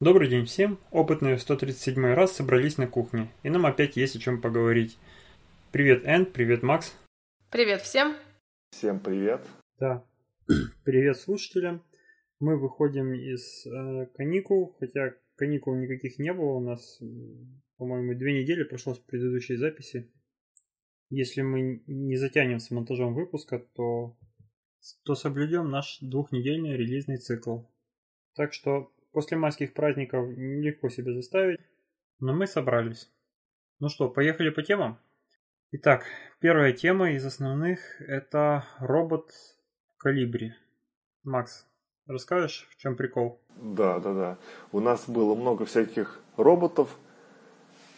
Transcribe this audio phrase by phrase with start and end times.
[0.00, 0.78] Добрый день всем.
[0.92, 4.96] Опытные в 137 раз собрались на кухне, и нам опять есть о чем поговорить.
[5.72, 6.96] Привет, Энн, привет, Макс.
[7.50, 8.14] Привет всем.
[8.70, 9.44] Всем привет.
[9.80, 10.04] Да.
[10.84, 11.82] Привет слушателям.
[12.38, 17.02] Мы выходим из э, каникул, хотя каникул никаких не было у нас,
[17.76, 20.12] по-моему, две недели прошло с предыдущей записи.
[21.10, 24.16] Если мы не затянем с монтажом выпуска, то,
[25.02, 27.62] то соблюдем наш двухнедельный релизный цикл.
[28.36, 31.58] Так что После майских праздников легко себя заставить,
[32.20, 33.10] но мы собрались.
[33.80, 35.00] Ну что, поехали по темам?
[35.72, 36.04] Итак,
[36.38, 39.32] первая тема из основных это робот
[39.96, 40.54] Калибри.
[41.24, 41.66] Макс,
[42.06, 43.42] расскажешь, в чем прикол?
[43.56, 44.38] Да, да, да.
[44.70, 46.96] У нас было много всяких роботов,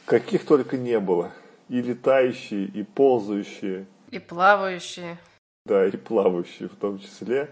[0.06, 1.32] каких только не было.
[1.68, 3.84] И летающие, и ползающие.
[4.10, 5.18] И плавающие.
[5.66, 7.50] Да, и плавающие в том числе.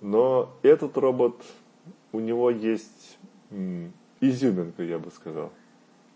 [0.00, 1.44] Но этот робот
[2.12, 3.18] у него есть
[4.20, 5.52] изюминка, я бы сказал.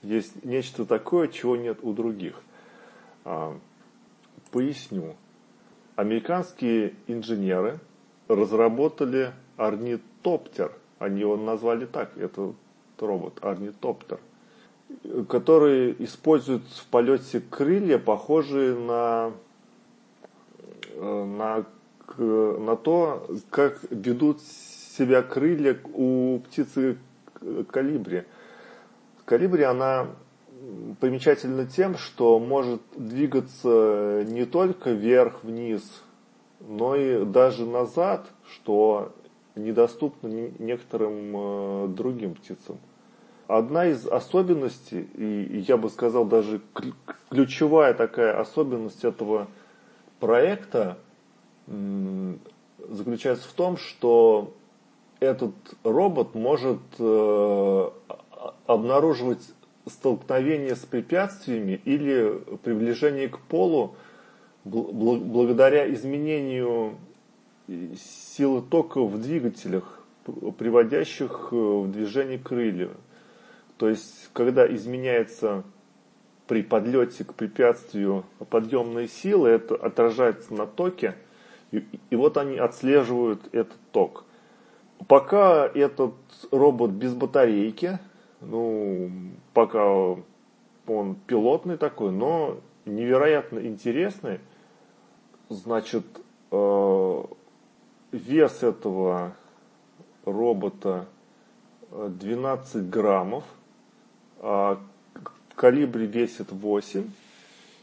[0.03, 2.41] Есть нечто такое, чего нет у других.
[3.25, 3.57] А,
[4.51, 5.17] поясню.
[5.97, 7.79] Американские инженеры
[8.29, 10.73] разработали орнитоптер.
[10.99, 12.55] Они его назвали так, этот
[12.99, 14.21] робот, орнитоптер,
[15.29, 19.33] который использует в полете крылья, похожие на,
[20.95, 21.65] э, на,
[22.19, 24.41] на то, как ведут
[24.97, 26.99] себя крылья у птицы
[27.71, 28.25] калибри.
[29.25, 30.09] Калибри, она
[31.01, 35.83] примечательна тем, что может двигаться не только вверх-вниз,
[36.61, 39.13] но и даже назад, что
[39.55, 40.29] недоступно
[40.59, 42.79] некоторым э, другим птицам.
[43.47, 46.61] Одна из особенностей, и я бы сказал даже
[47.29, 49.49] ключевая такая особенность этого
[50.19, 50.97] проекта
[51.67, 54.55] заключается в том, что
[55.21, 57.91] этот робот может э,
[58.67, 59.43] обнаруживать
[59.87, 63.97] столкновение с препятствиями или приближение к полу
[64.65, 66.97] благодаря изменению
[67.67, 70.01] силы тока в двигателях,
[70.59, 72.91] приводящих э, в движение крылья.
[73.77, 75.65] То есть, когда изменяется
[76.47, 81.15] при подлете к препятствию подъемные силы, это отражается на токе,
[81.73, 84.25] и, и вот они отслеживают этот ток.
[85.09, 86.15] Пока этот
[86.51, 87.99] робот без батарейки,
[88.41, 89.11] ну,
[89.53, 89.87] пока
[90.87, 94.41] он пилотный такой, но невероятно интересный.
[95.49, 96.05] Значит,
[96.51, 97.23] э,
[98.13, 99.35] вес этого
[100.25, 101.07] робота
[101.91, 103.45] 12 граммов,
[104.41, 104.79] а
[105.55, 107.09] калибре весит 8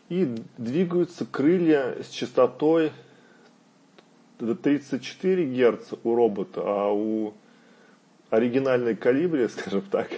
[0.09, 2.91] и двигаются крылья с частотой
[4.41, 7.33] 34 Гц у робота, а у
[8.29, 10.09] оригинальной калибри, скажем так,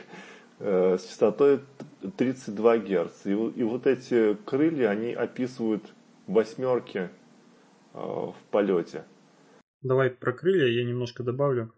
[0.60, 1.60] э, с частотой
[2.18, 3.26] 32 Гц.
[3.26, 5.84] И, и вот эти крылья, они описывают
[6.28, 7.10] восьмерки э,
[7.94, 9.04] в полете.
[9.82, 11.74] Давай про крылья я немножко добавлю.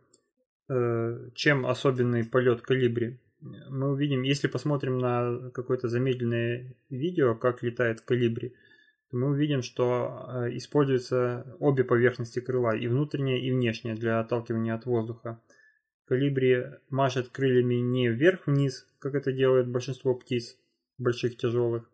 [0.70, 3.20] Э, чем особенный полет калибри?
[3.42, 8.56] Мы увидим, если посмотрим на какое-то замедленное видео, как летает калибри,
[9.16, 14.86] мы увидим, что э, используются обе поверхности крыла, и внутренняя, и внешняя, для отталкивания от
[14.86, 15.42] воздуха.
[16.06, 20.58] Калибри машет крыльями не вверх-вниз, как это делает большинство птиц,
[20.98, 21.90] больших тяжелых,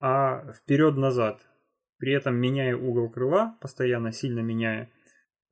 [0.00, 1.40] а вперед-назад,
[1.98, 4.90] при этом меняя угол крыла, постоянно сильно меняя,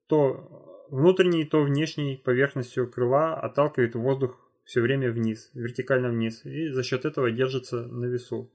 [0.09, 6.83] то внутренней, то внешней поверхностью крыла отталкивает воздух все время вниз, вертикально вниз, и за
[6.83, 8.51] счет этого держится на весу.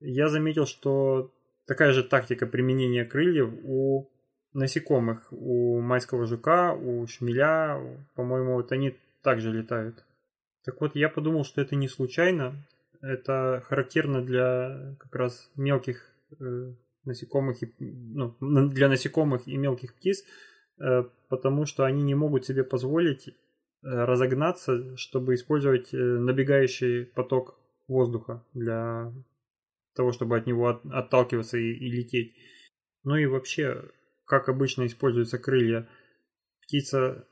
[0.00, 1.32] Я заметил, что
[1.66, 4.10] такая же тактика применения крыльев у
[4.52, 7.80] насекомых, у майского жука, у шмеля,
[8.14, 10.04] по-моему, вот они также летают.
[10.64, 12.54] Так вот, я подумал, что это не случайно,
[13.02, 16.10] это характерно для как раз мелких
[16.40, 16.72] э,
[17.04, 20.24] насекомых, и, ну, для насекомых и мелких птиц,
[20.78, 23.32] э, потому что они не могут себе позволить э,
[23.82, 27.58] разогнаться, чтобы использовать э, набегающий поток
[27.88, 29.12] воздуха для
[29.94, 32.34] того, чтобы от него от, отталкиваться и, и лететь.
[33.02, 33.90] Ну и вообще,
[34.26, 35.88] как обычно используются крылья,
[36.62, 37.26] птица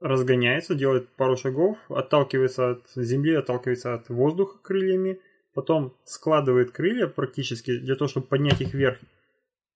[0.00, 5.20] разгоняется, делает пару шагов, отталкивается от земли, отталкивается от воздуха крыльями,
[5.54, 8.98] потом складывает крылья практически для того, чтобы поднять их вверх,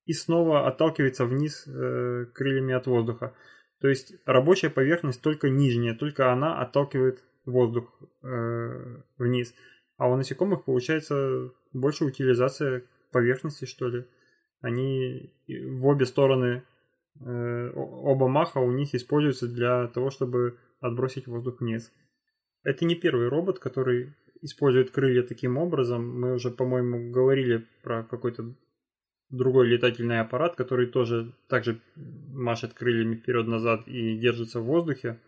[0.05, 3.35] и снова отталкивается вниз э, крыльями от воздуха.
[3.81, 9.55] То есть рабочая поверхность только нижняя, только она отталкивает воздух э, вниз.
[10.01, 14.07] А у насекомых получается больше утилизация поверхности, что ли.
[14.63, 16.63] Они в обе стороны,
[17.21, 21.93] э, оба маха у них используются для того, чтобы отбросить воздух вниз.
[22.63, 26.19] Это не первый робот, который использует крылья таким образом.
[26.19, 28.55] Мы уже, по-моему, говорили про какой-то
[29.29, 31.79] другой летательный аппарат, который тоже также
[32.33, 35.21] машет крыльями вперед-назад и держится в воздухе.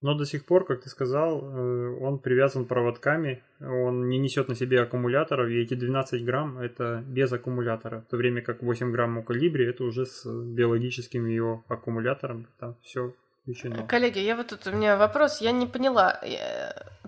[0.00, 4.54] Но до сих пор, как ты сказал, э, он привязан проводками, он не несет на
[4.54, 9.18] себе аккумуляторов, и эти 12 грамм это без аккумулятора, в то время как 8 грамм
[9.18, 13.12] у калибри это уже с биологическим его аккумулятором, там все
[13.42, 13.86] включено.
[13.86, 16.20] Коллеги, я вот тут, у меня вопрос, я не поняла.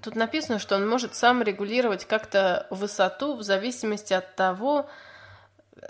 [0.02, 4.88] Тут написано, что он может сам регулировать как-то высоту в зависимости от того,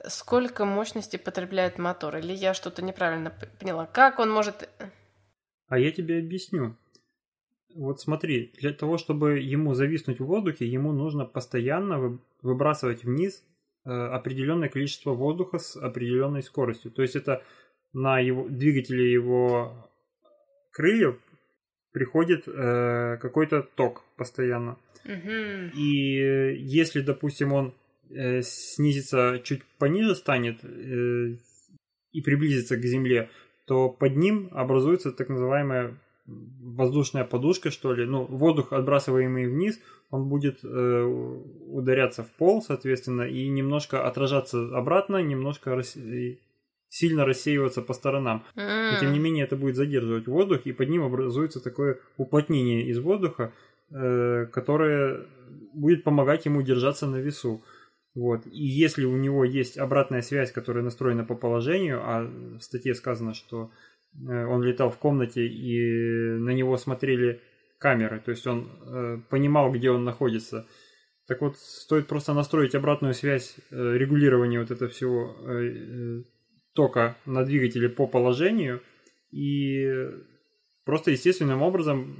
[0.08, 2.16] сколько мощности потребляет мотор.
[2.16, 3.86] Или я что-то неправильно поняла?
[3.86, 4.68] Как он может...
[5.68, 6.76] А я тебе объясню.
[7.74, 13.44] Вот смотри, для того, чтобы ему зависнуть в воздухе, ему нужно постоянно выбрасывать вниз
[13.84, 16.90] э, определенное количество воздуха с определенной скоростью.
[16.90, 17.42] То есть это
[17.92, 19.90] на его двигателе его
[20.72, 21.18] крыльев
[21.92, 24.78] приходит э, какой-то ток постоянно.
[25.04, 25.76] Угу.
[25.76, 27.74] И если, допустим, он
[28.10, 31.36] э, снизится чуть пониже станет э,
[32.12, 33.30] и приблизится к Земле,
[33.66, 35.96] то под ним образуется так называемая
[36.60, 38.06] воздушная подушка, что ли.
[38.06, 39.80] Ну, воздух, отбрасываемый вниз,
[40.10, 41.02] он будет э,
[41.66, 45.96] ударяться в пол, соответственно, и немножко отражаться обратно, немножко рас...
[46.88, 48.44] сильно рассеиваться по сторонам.
[48.56, 48.92] Mm.
[48.92, 52.98] Но тем не менее это будет задерживать воздух, и под ним образуется такое уплотнение из
[52.98, 53.52] воздуха,
[53.90, 55.26] э, которое
[55.74, 57.62] будет помогать ему держаться на весу.
[58.14, 58.46] Вот.
[58.46, 62.22] И если у него есть обратная связь, которая настроена по положению, а
[62.58, 67.40] в статье сказано, что Э, он летал в комнате и на него смотрели
[67.78, 70.66] камеры, то есть он э, понимал, где он находится.
[71.26, 75.36] Так вот, стоит просто настроить обратную связь э, регулирования вот этого всего
[76.74, 78.82] тока на двигателе по положению,
[79.30, 79.88] и
[80.84, 82.16] просто естественным образом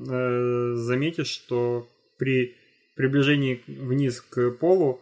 [0.77, 1.89] заметишь, что
[2.19, 2.57] при
[2.97, 5.01] приближении вниз к полу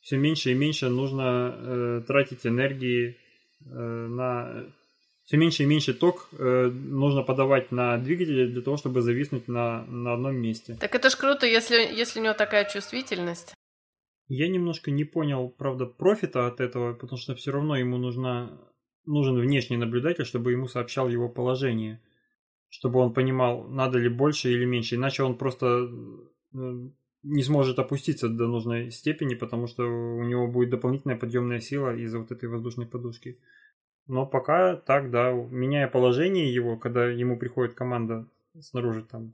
[0.00, 3.16] все меньше и меньше нужно тратить энергии
[3.60, 4.72] на
[5.24, 9.84] все меньше и меньше ток э, нужно подавать на двигателе для того, чтобы зависнуть на,
[9.86, 10.76] на одном месте.
[10.80, 13.54] Так это ж круто, если, если у него такая чувствительность.
[14.28, 18.58] Я немножко не понял, правда, профита от этого, потому что все равно ему нужна,
[19.04, 22.00] нужен внешний наблюдатель, чтобы ему сообщал его положение,
[22.68, 25.88] чтобы он понимал, надо ли больше или меньше, иначе он просто
[26.54, 26.88] э,
[27.22, 32.18] не сможет опуститься до нужной степени, потому что у него будет дополнительная подъемная сила из-за
[32.18, 33.38] вот этой воздушной подушки.
[34.12, 38.26] Но пока так, да, меняя положение его, когда ему приходит команда
[38.60, 39.32] снаружи там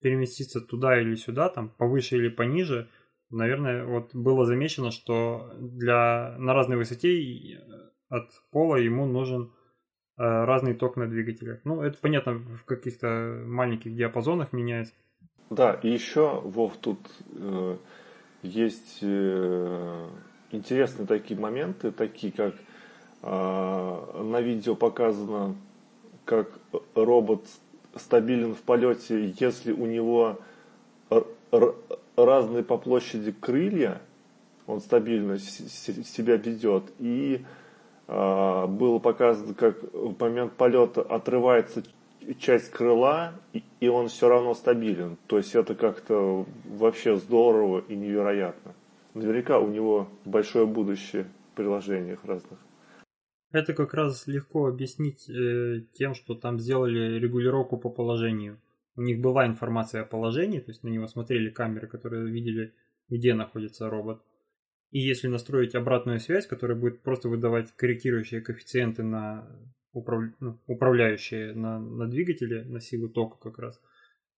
[0.00, 2.88] переместиться туда или сюда, там повыше или пониже,
[3.30, 7.62] наверное, вот было замечено, что для на разной высоте
[8.08, 9.52] от пола ему нужен
[10.18, 11.60] э, разный ток на двигателе.
[11.62, 14.94] Ну, это понятно, в каких-то маленьких диапазонах меняется.
[15.50, 16.98] Да, и еще, Вов, тут
[17.36, 17.76] э,
[18.42, 20.08] есть э,
[20.50, 22.56] интересные такие моменты, такие как
[23.22, 25.54] на видео показано,
[26.24, 26.48] как
[26.94, 27.44] робот
[27.96, 30.38] стабилен в полете, если у него
[32.16, 34.00] разные по площади крылья,
[34.66, 36.84] он стабильно себя ведет.
[36.98, 37.44] И
[38.06, 41.82] а, было показано, как в момент полета отрывается
[42.38, 43.32] часть крыла,
[43.80, 45.16] и он все равно стабилен.
[45.26, 48.74] То есть это как-то вообще здорово и невероятно.
[49.14, 52.58] Наверняка у него большое будущее в приложениях разных.
[53.52, 58.60] Это как раз легко объяснить э, тем, что там сделали регулировку по положению.
[58.96, 62.74] У них была информация о положении, то есть на него смотрели камеры, которые видели,
[63.08, 64.22] где находится робот.
[64.90, 69.48] И если настроить обратную связь, которая будет просто выдавать корректирующие коэффициенты на
[69.92, 70.24] управ...
[70.40, 73.80] ну, управляющие на, на двигателе, на силу тока как раз,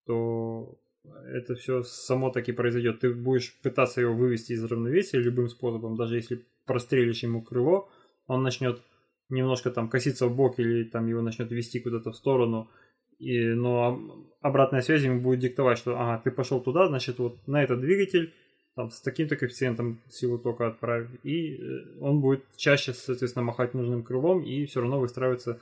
[0.07, 0.79] то
[1.27, 3.01] это все само таки произойдет.
[3.01, 7.91] Ты будешь пытаться его вывести из равновесия любым способом, даже если прострелишь ему крыло,
[8.27, 8.83] он начнет
[9.29, 12.71] немножко там коситься в бок или там его начнет вести куда-то в сторону,
[13.19, 17.63] и, но обратная связь ему будет диктовать, что ага, ты пошел туда, значит вот на
[17.63, 18.33] этот двигатель
[18.75, 24.03] там с таким-то коэффициентом силу тока отправь, и э, он будет чаще, соответственно, махать нужным
[24.03, 25.61] крылом и все равно выстраиваться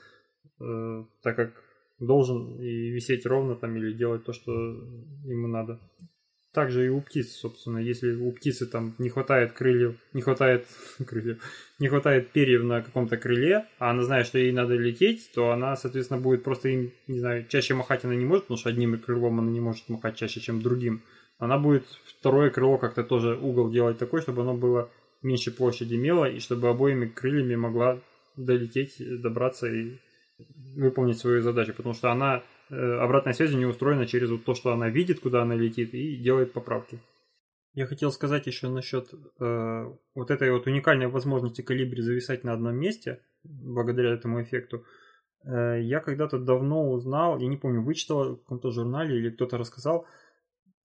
[0.61, 1.53] э, так, как
[1.99, 4.53] должен и висеть ровно там или делать то, что
[5.25, 5.79] ему надо.
[6.53, 10.67] Также и у птиц, собственно, если у птицы там не хватает крыльев, не хватает
[11.07, 11.41] крыльев,
[11.79, 15.77] не хватает перьев на каком-то крыле, а она знает, что ей надо лететь, то она,
[15.77, 19.39] соответственно, будет просто им, не знаю, чаще махать она не может, потому что одним крылом
[19.39, 21.03] она не может махать чаще, чем другим.
[21.39, 24.91] Она будет второе крыло как-то тоже угол делать такой, чтобы оно было
[25.23, 28.01] меньше площади имело, и чтобы обоими крыльями могла
[28.37, 29.99] долететь, добраться и
[30.75, 34.73] выполнить свою задачу, потому что она обратная связь у нее устроена через вот то, что
[34.73, 36.99] она видит, куда она летит, и делает поправки.
[37.75, 42.75] Я хотел сказать еще насчет э, вот этой вот уникальной возможности калибри зависать на одном
[42.75, 44.85] месте, благодаря этому эффекту.
[45.45, 50.05] Э, я когда-то давно узнал, я не помню, вычитал в каком-то журнале или кто-то рассказал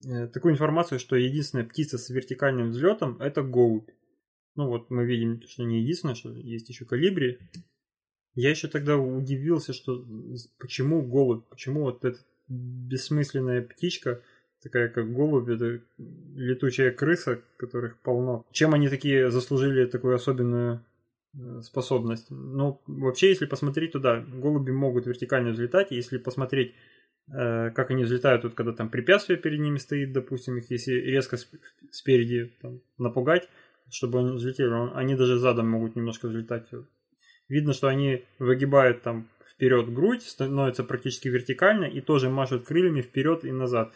[0.04, 3.90] э, такую информацию, что единственная птица с вертикальным взлетом это голубь.
[4.54, 7.40] Ну вот мы видим, что не единственное, что есть еще калибри.
[8.36, 10.06] Я еще тогда удивился, что
[10.58, 14.22] почему голубь, почему вот эта бессмысленная птичка–
[14.66, 15.80] такая как голубь, это
[16.34, 18.44] летучая крыса, которых полно.
[18.50, 20.84] Чем они такие заслужили такую особенную
[21.34, 22.26] э, способность?
[22.30, 26.74] Ну, вообще, если посмотреть туда, голуби могут вертикально взлетать, если посмотреть,
[27.28, 31.36] э, как они взлетают, вот когда там препятствие перед ними стоит, допустим, их если резко
[31.90, 33.48] спереди там, напугать,
[33.90, 36.68] чтобы они взлетели, они даже задом могут немножко взлетать.
[37.48, 43.44] Видно, что они выгибают там вперед грудь, становятся практически вертикально и тоже машут крыльями вперед
[43.44, 43.92] и назад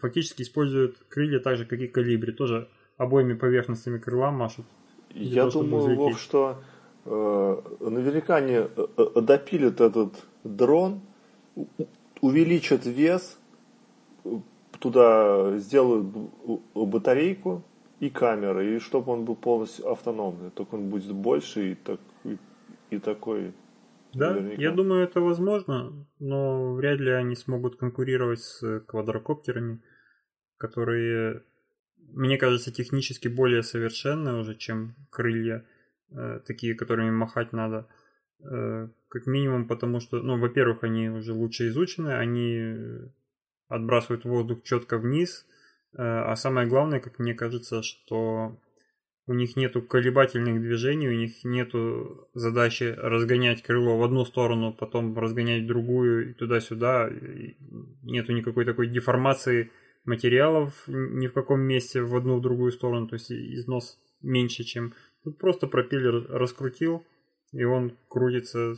[0.00, 4.66] фактически используют крылья так же, как и калибри, тоже обоими поверхностями крыла машут.
[5.10, 6.62] Я того, думаю, Вов, что
[7.04, 11.00] э, наверняка они э, э, допилят этот дрон,
[12.20, 13.38] увеличат вес,
[14.78, 16.06] туда сделают
[16.74, 17.62] батарейку
[18.00, 20.50] и камеры, и чтобы он был полностью автономный.
[20.50, 22.00] Только он будет больше и, так,
[22.90, 23.52] и, такой
[24.16, 24.62] да, наверняка.
[24.62, 29.82] я думаю, это возможно, но вряд ли они смогут конкурировать с квадрокоптерами,
[30.56, 31.42] которые,
[31.98, 35.66] мне кажется, технически более совершенны уже, чем крылья,
[36.10, 37.88] э, такие, которыми махать надо.
[38.40, 43.10] Э, как минимум, потому что, ну, во-первых, они уже лучше изучены, они
[43.68, 45.46] отбрасывают воздух четко вниз,
[45.92, 48.58] э, а самое главное, как мне кажется, что
[49.26, 55.18] у них нету колебательных движений, у них нету задачи разгонять крыло в одну сторону, потом
[55.18, 57.10] разгонять другую и туда-сюда.
[58.02, 59.72] Нету никакой такой деформации
[60.04, 64.94] материалов ни в каком месте в одну в другую сторону, то есть износ меньше, чем
[65.24, 67.04] тут просто пропеллер раскрутил,
[67.52, 68.74] и он крутится,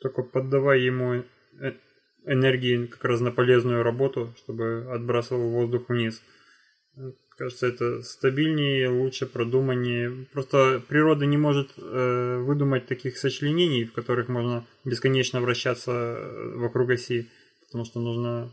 [0.00, 1.24] только поддавая ему
[1.60, 1.72] э,
[2.26, 6.22] энергии как раз на полезную работу, чтобы отбрасывал воздух вниз.
[7.36, 10.26] Кажется, это стабильнее, лучше, продуманнее.
[10.32, 16.90] Просто природа не может э, выдумать таких сочленений, в которых можно бесконечно вращаться э, вокруг
[16.90, 17.28] оси,
[17.66, 18.52] потому что нужно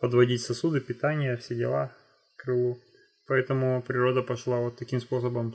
[0.00, 1.92] подводить сосуды, питание, все дела
[2.36, 2.80] к крылу.
[3.26, 5.54] Поэтому природа пошла вот таким способом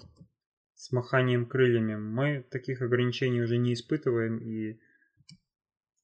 [0.76, 1.96] с маханием крыльями.
[1.96, 4.80] Мы таких ограничений уже не испытываем и,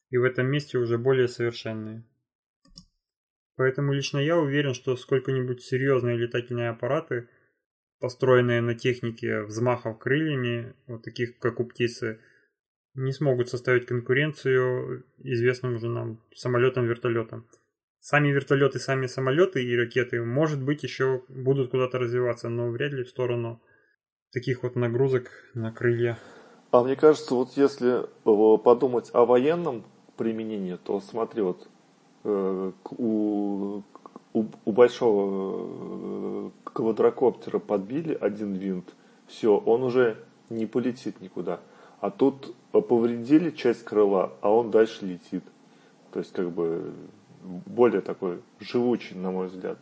[0.09, 2.03] и в этом месте уже более совершенные.
[3.59, 7.27] Поэтому лично я уверен, что сколько-нибудь серьезные летательные аппараты,
[7.99, 12.21] построенные на технике взмахов крыльями, вот таких как у птицы,
[12.93, 17.49] не смогут составить конкуренцию известным уже нам самолетам-вертолетам.
[17.99, 23.03] Сами вертолеты, сами самолеты и ракеты, может быть, еще будут куда-то развиваться, но вряд ли
[23.03, 23.61] в сторону
[24.31, 26.17] таких вот нагрузок на крылья.
[26.71, 29.83] А мне кажется, вот если э, подумать о военном
[30.15, 31.67] применении, то смотри, вот
[32.23, 33.83] у,
[34.33, 38.93] у, у большого э, квадрокоптера подбили один винт,
[39.27, 41.59] все, он уже не полетит никуда.
[42.01, 45.43] А тут повредили часть крыла, а он дальше летит.
[46.11, 46.93] То есть, как бы,
[47.41, 49.77] более такой живучий, на мой взгляд.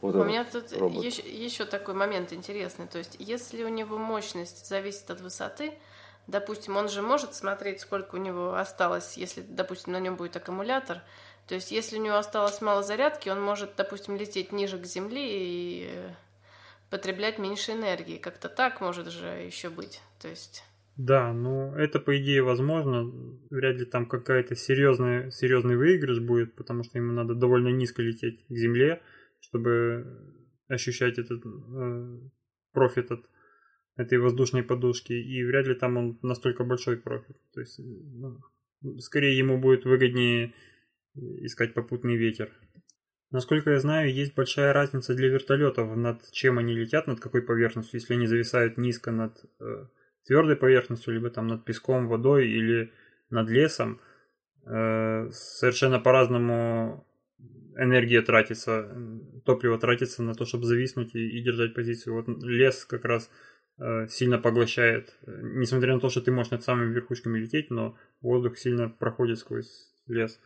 [0.00, 0.70] Вот у меня тут
[1.02, 2.86] еще, еще такой момент интересный.
[2.86, 5.72] То есть, если у него мощность зависит от высоты,
[6.28, 11.02] допустим, он же может смотреть, сколько у него осталось, если, допустим, на нем будет аккумулятор,
[11.48, 15.24] то есть, если у него осталось мало зарядки, он может, допустим, лететь ниже к Земле
[15.26, 15.90] и
[16.90, 18.18] потреблять меньше энергии.
[18.18, 20.02] Как-то так может же еще быть.
[20.20, 20.62] То есть...
[20.96, 23.10] Да, ну это по идее возможно.
[23.50, 28.44] Вряд ли там какая-то серьезная, серьезный выигрыш будет, потому что ему надо довольно низко лететь
[28.46, 29.00] к Земле,
[29.40, 30.34] чтобы
[30.68, 32.18] ощущать этот э,
[32.72, 33.24] профит от
[33.96, 35.12] этой воздушной подушки.
[35.12, 37.36] И вряд ли там он настолько большой профит.
[37.54, 38.40] То есть, ну,
[38.98, 40.52] скорее ему будет выгоднее
[41.44, 42.50] искать попутный ветер.
[43.30, 48.00] Насколько я знаю, есть большая разница для вертолетов, над чем они летят, над какой поверхностью.
[48.00, 49.86] Если они зависают низко над э,
[50.26, 52.90] твердой поверхностью, либо там над песком, водой или
[53.28, 54.00] над лесом,
[54.64, 57.06] э, совершенно по-разному
[57.76, 58.90] энергия тратится,
[59.44, 62.14] топливо тратится на то, чтобы зависнуть и, и держать позицию.
[62.14, 63.30] Вот лес как раз
[63.78, 68.56] э, сильно поглощает, несмотря на то, что ты можешь над самыми верхушками лететь, но воздух
[68.56, 70.40] сильно проходит сквозь лес.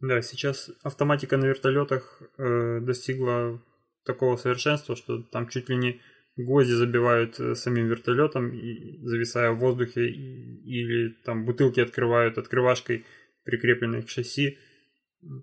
[0.00, 3.60] Да, сейчас автоматика на вертолетах э, достигла
[4.04, 6.00] такого совершенства, что там чуть ли не
[6.36, 13.04] гвозди забивают э, самим вертолетом, и, зависая в воздухе, и, или там бутылки открывают открывашкой,
[13.44, 14.58] прикрепленной к шасси,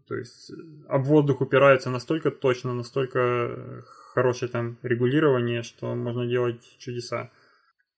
[0.08, 0.52] То есть
[0.88, 3.84] об воздух упирается настолько точно, настолько
[4.14, 7.32] хорошее там регулирование, что можно делать чудеса.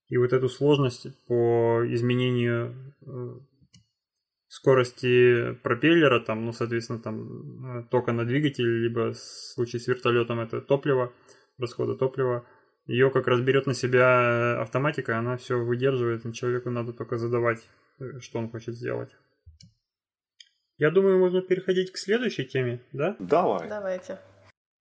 [0.08, 3.40] И вот эту сложность по изменению э,
[4.58, 10.40] скорости пропеллера, там, ну, соответственно, там э, тока на двигатель, либо в случае с вертолетом
[10.40, 11.14] это топливо,
[11.60, 12.44] расхода топлива,
[12.88, 17.60] ее как раз берет на себя автоматика, она все выдерживает, и человеку надо только задавать,
[18.00, 19.12] э, что он хочет сделать.
[20.80, 23.16] Я думаю, можно переходить к следующей теме, да?
[23.20, 23.70] Давай.
[23.70, 24.20] Давайте.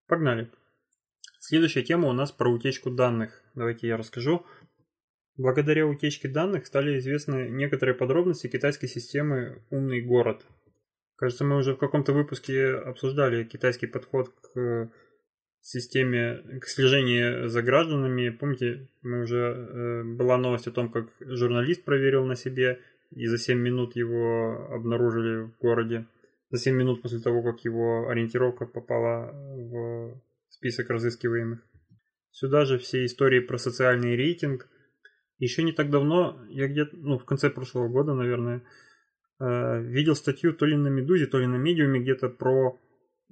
[0.09, 0.51] Погнали.
[1.39, 3.43] Следующая тема у нас про утечку данных.
[3.55, 4.47] Давайте я расскажу.
[5.39, 10.47] Благодаря утечке данных стали известны некоторые подробности китайской системы «Умный город».
[11.17, 14.91] Кажется, мы уже в каком-то выпуске обсуждали китайский подход к
[15.61, 18.31] системе, к слежению за гражданами.
[18.31, 23.37] Помните, мы уже э, была новость о том, как журналист проверил на себе, и за
[23.37, 26.07] 7 минут его обнаружили в городе.
[26.51, 31.61] За 7 минут после того, как его ориентировка попала в список разыскиваемых.
[32.31, 34.67] Сюда же все истории про социальный рейтинг–
[35.39, 38.63] еще не так давно, я где-то, ну, в конце прошлого года, наверное,
[39.39, 42.79] э, видел статью то ли на Медузе, то ли на Медиуме где-то про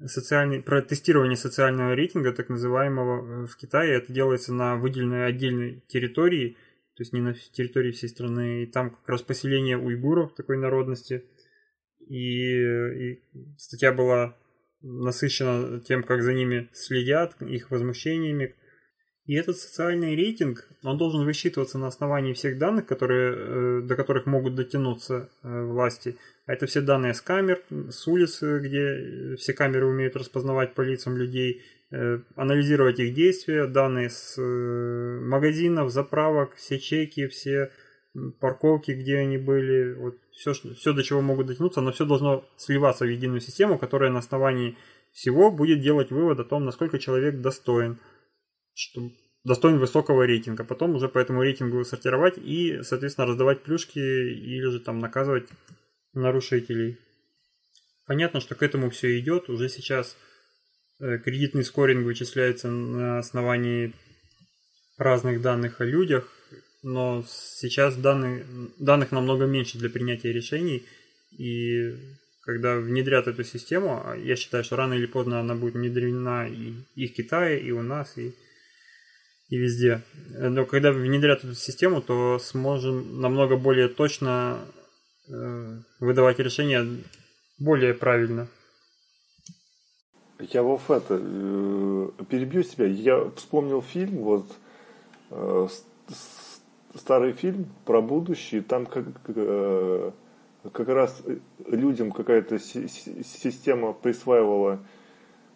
[0.07, 3.95] социальный, про тестирование социального рейтинга, так называемого, э, в Китае.
[3.95, 6.57] Это делается на выделенной отдельной территории,
[6.97, 8.65] то есть не на территории всей страны.
[8.65, 11.25] И там как раз поселение уйгуров такой народности.
[12.07, 13.23] И, и
[13.57, 14.37] статья была
[14.83, 18.55] насыщена тем, как за ними следят, их возмущениями,
[19.27, 24.27] и этот социальный рейтинг, он должен высчитываться на основании всех данных, которые, э, до которых
[24.27, 26.19] могут дотянуться э, власти.
[26.45, 31.17] А это все данные с камер, с улиц, где все камеры умеют распознавать по лицам
[31.17, 37.71] людей, э, анализировать их действия, данные с магазинов, заправок, все чеки, все
[38.41, 43.07] парковки, где они были, вот все, все, до чего могут дотянуться, но все должно сливаться
[43.07, 44.77] в единую систему, которая на основании
[45.13, 47.99] всего будет делать вывод о том, насколько человек достоин
[48.75, 49.11] что
[49.45, 50.65] достоин высокого рейтинга.
[50.65, 55.49] Потом уже по этому рейтингу сортировать и, соответственно, раздавать плюшки или же там наказывать
[56.13, 56.99] нарушителей.
[58.07, 59.49] Понятно, что к этому все идет.
[59.49, 60.17] Уже сейчас
[61.01, 63.93] э, кредитный скоринг вычисляется на основании
[64.99, 66.29] разных данных о людях,
[66.83, 68.45] но сейчас данные,
[68.79, 70.85] данных намного меньше для принятия решений.
[71.37, 71.97] И
[72.43, 76.75] когда внедрят эту систему, а я считаю, что рано или поздно она будет внедрена и,
[76.95, 78.35] и в Китае, и у нас, и
[79.55, 80.03] и везде.
[80.31, 84.59] Но когда внедрят эту систему, то сможем намного более точно
[85.29, 86.85] э, выдавать решения
[87.59, 88.49] более правильно.
[90.41, 92.87] Я Вов это э, перебью себя.
[92.87, 94.47] Я вспомнил фильм, вот
[95.31, 95.69] э,
[96.97, 98.63] старый фильм про будущее.
[98.63, 100.11] Там как, э,
[100.73, 101.23] как раз
[101.69, 104.81] людям какая-то система присваивала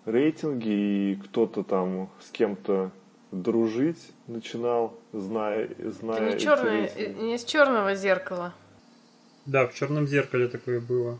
[0.05, 2.93] рейтинги, и кто-то там с кем-то
[3.31, 8.53] дружить начинал, зная, зная не, черное, не из черного зеркала.
[9.47, 11.19] Да, в черном зеркале такое было.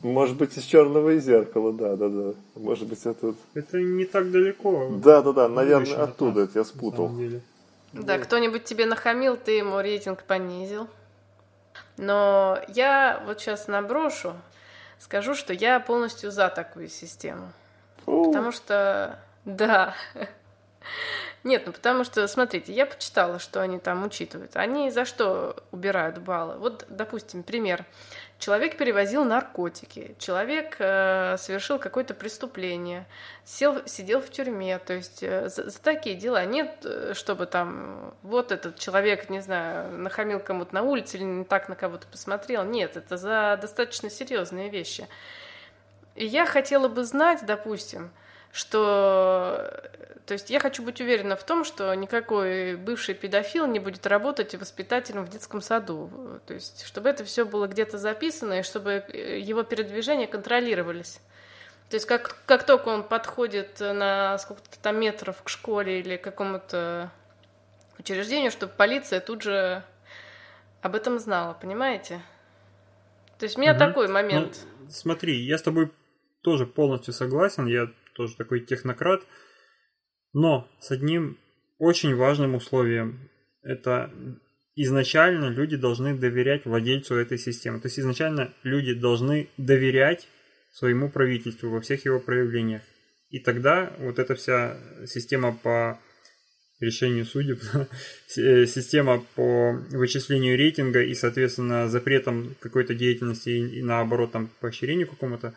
[0.00, 2.34] Может быть, из черного зеркала, да, да, да.
[2.56, 3.34] Может быть, это...
[3.54, 4.90] Это не так далеко.
[5.02, 7.10] Да, да, да, наверное, оттуда это я спутал.
[7.92, 10.88] Да, кто-нибудь тебе нахамил, ты ему рейтинг понизил.
[11.96, 14.34] Но я вот сейчас наброшу,
[14.98, 17.52] скажу, что я полностью за такую систему.
[18.04, 18.26] Фу.
[18.26, 19.94] Потому что, да,
[21.44, 24.56] нет, ну потому что, смотрите, я почитала, что они там учитывают.
[24.56, 26.56] Они за что убирают баллы?
[26.56, 27.84] Вот, допустим, пример.
[28.38, 33.06] Человек перевозил наркотики, человек э, совершил какое-то преступление,
[33.44, 38.14] сел, сидел в тюрьме, то есть э, за, за такие дела нет, э, чтобы там
[38.22, 42.64] вот этот человек, не знаю, нахамил кому-то на улице или не так на кого-то посмотрел.
[42.64, 45.08] Нет, это за достаточно серьезные вещи.
[46.14, 48.10] И я хотела бы знать, допустим,
[48.54, 49.90] что...
[50.26, 54.54] То есть я хочу быть уверена в том, что никакой бывший педофил не будет работать
[54.54, 56.40] воспитателем в детском саду.
[56.46, 61.20] То есть чтобы это все было где-то записано, и чтобы его передвижения контролировались.
[61.90, 66.22] То есть как, как только он подходит на сколько-то там метров к школе или к
[66.22, 67.10] какому-то
[67.98, 69.82] учреждению, чтобы полиция тут же
[70.80, 72.22] об этом знала, понимаете?
[73.38, 73.80] То есть у меня угу.
[73.80, 74.58] такой момент.
[74.78, 75.90] Ну, смотри, я с тобой
[76.40, 77.66] тоже полностью согласен.
[77.66, 79.22] Я тоже такой технократ.
[80.32, 81.38] Но с одним
[81.78, 83.30] очень важным условием.
[83.62, 84.10] Это
[84.76, 87.80] изначально люди должны доверять владельцу этой системы.
[87.80, 90.28] То есть изначально люди должны доверять
[90.72, 92.82] своему правительству во всех его проявлениях.
[93.30, 96.00] И тогда вот эта вся система по
[96.80, 97.60] решению судеб,
[98.36, 105.54] э, система по вычислению рейтинга и, соответственно, запретом какой-то деятельности и, наоборот, там, поощрению какому-то,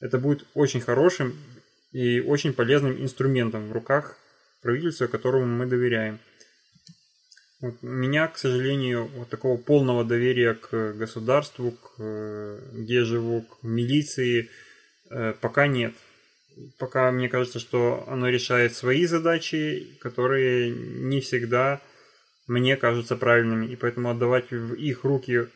[0.00, 1.34] это будет очень хорошим
[1.92, 4.16] и очень полезным инструментом в руках
[4.62, 6.18] правительства, которому мы доверяем.
[7.60, 13.62] Вот меня, к сожалению, вот такого полного доверия к государству, к где я живу, к
[13.62, 14.48] милиции
[15.10, 15.94] э, пока нет.
[16.78, 21.80] Пока мне кажется, что оно решает свои задачи, которые не всегда
[22.46, 25.48] мне кажутся правильными, и поэтому отдавать в их руки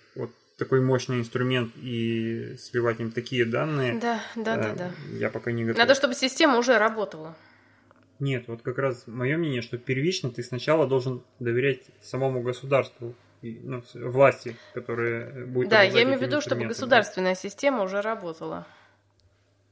[0.56, 3.98] такой мощный инструмент и сливать им такие данные.
[3.98, 4.90] Да, да, да, да.
[5.18, 5.78] Я пока не готов.
[5.78, 7.36] Надо, чтобы система уже работала.
[8.18, 13.82] Нет, вот как раз мое мнение, что первично ты сначала должен доверять самому государству, ну,
[13.94, 15.68] власти, которая будет...
[15.68, 18.66] Да, я имею в виду, чтобы государственная система уже работала.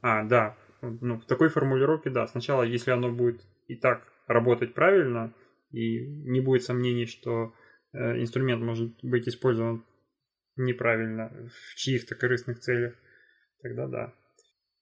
[0.01, 0.57] А, да.
[0.81, 2.27] Ну, в такой формулировке, да.
[2.27, 5.31] Сначала, если оно будет и так работать правильно,
[5.71, 7.53] и не будет сомнений, что
[7.93, 9.85] э, инструмент может быть использован
[10.55, 12.93] неправильно в чьих-то корыстных целях,
[13.61, 14.13] тогда да.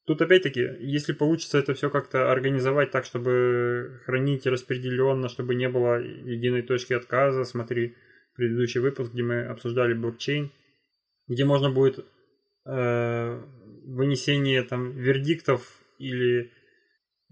[0.05, 5.99] Тут опять-таки, если получится это все как-то организовать так, чтобы хранить распределенно, чтобы не было
[6.01, 7.95] единой точки отказа, смотри
[8.33, 10.51] предыдущий выпуск, где мы обсуждали блокчейн,
[11.27, 12.03] где можно будет
[12.65, 13.43] э,
[13.85, 16.51] вынесение там вердиктов или,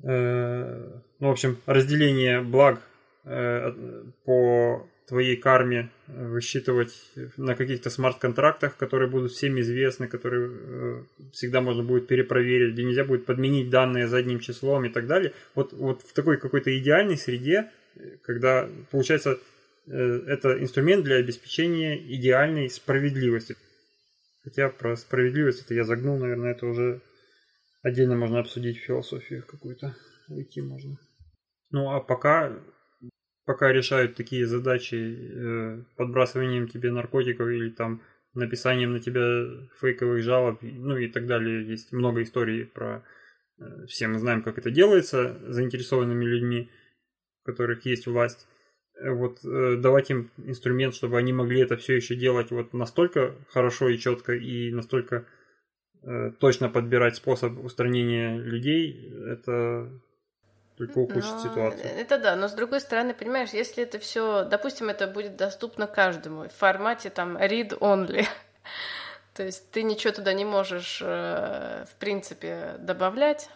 [0.03, 2.81] э, ну, в общем, разделение благ
[3.23, 3.71] э,
[4.25, 6.93] по твоей карме э, высчитывать
[7.37, 13.05] на каких-то смарт-контрактах, которые будут всем известны, которые э, всегда можно будет перепроверить, где нельзя
[13.05, 15.33] будет подменить данные задним числом и так далее.
[15.55, 17.71] Вот, вот в такой какой-то идеальной среде,
[18.23, 19.39] когда получается
[19.87, 19.93] э,
[20.27, 23.55] это инструмент для обеспечения идеальной справедливости.
[24.43, 27.01] Хотя про справедливость это я загнул, наверное, это уже
[27.81, 29.95] отдельно можно обсудить философию какую-то,
[30.27, 30.97] уйти можно.
[31.71, 32.53] Ну а пока
[33.47, 38.01] пока решают такие задачи э, подбрасыванием тебе наркотиков или там
[38.33, 39.45] написанием на тебя
[39.79, 41.65] фейковых жалоб, ну и так далее.
[41.65, 43.05] Есть много историй про...
[43.57, 46.69] Э, все мы знаем, как это делается заинтересованными людьми,
[47.43, 48.47] у которых есть власть.
[48.99, 53.33] Э, вот э, давать им инструмент, чтобы они могли это все еще делать вот настолько
[53.47, 55.25] хорошо и четко и настолько
[56.03, 59.89] э, точно подбирать способ устранения людей, это
[60.77, 61.39] только ухудшит но...
[61.39, 61.85] ситуацию.
[61.97, 66.43] Это да, но с другой стороны, понимаешь, если это все, допустим, это будет доступно каждому
[66.43, 68.25] в формате там read only,
[69.33, 73.49] то есть ты ничего туда не можешь, э, в принципе, добавлять,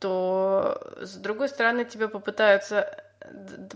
[0.00, 3.04] то с другой стороны тебе попытаются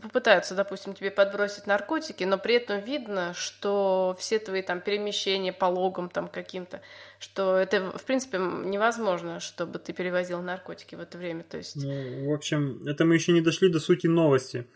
[0.03, 5.67] попытаются, допустим, тебе подбросить наркотики, но при этом видно, что все твои там перемещения по
[5.67, 6.81] логам там каким-то,
[7.19, 11.77] что это, в принципе, невозможно, чтобы ты перевозил наркотики в это время, то есть...
[11.77, 14.67] Ну, в общем, это мы еще не дошли до сути новости.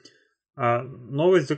[0.54, 1.52] А новость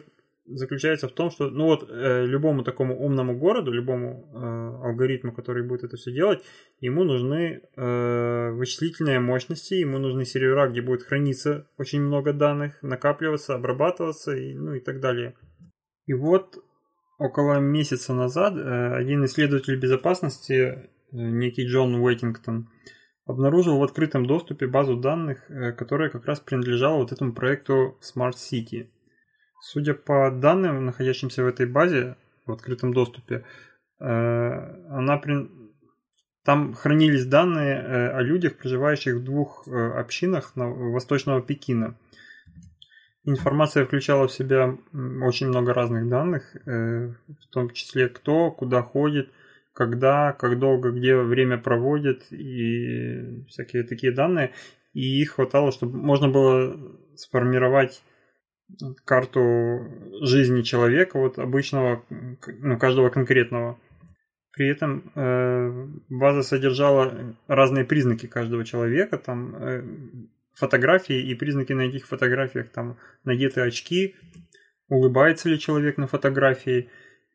[0.50, 5.66] заключается в том, что, ну вот, э, любому такому умному городу, любому э, алгоритму, который
[5.66, 6.42] будет это все делать,
[6.80, 13.54] ему нужны э, вычислительные мощности, ему нужны сервера, где будет храниться очень много данных, накапливаться,
[13.54, 15.34] обрабатываться, и, ну и так далее.
[16.06, 16.58] И вот
[17.18, 22.68] около месяца назад э, один исследователь безопасности, э, некий Джон Уэйтингтон,
[23.26, 28.34] обнаружил в открытом доступе базу данных, э, которая как раз принадлежала вот этому проекту Smart
[28.34, 28.88] City–
[29.60, 33.44] Судя по данным, находящимся в этой базе в открытом доступе,
[34.00, 35.48] э, она при...
[36.44, 41.94] там хранились данные э, о людях, проживающих в двух э, общинах на восточного Пекина.
[43.24, 44.78] Информация включала в себя
[45.22, 49.30] очень много разных данных, в том числе кто, куда ходит,
[49.74, 54.52] когда, как долго, где время проводит и всякие такие данные.
[54.94, 56.76] И их хватало, чтобы можно было
[57.14, 58.02] сформировать
[59.04, 59.86] карту
[60.22, 63.78] жизни человека, вот обычного, ну, каждого конкретного.
[64.52, 69.82] При этом э, база содержала разные признаки каждого человека, там э,
[70.54, 74.16] фотографии и признаки на этих фотографиях, там надеты очки,
[74.88, 76.90] улыбается ли человек на фотографии.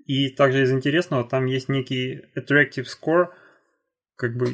[0.05, 3.29] И также из интересного, там есть некий attractive score,
[4.15, 4.47] как бы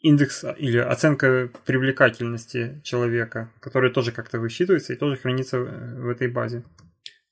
[0.00, 6.64] индекс или оценка привлекательности человека, который тоже как-то высчитывается и тоже хранится в этой базе.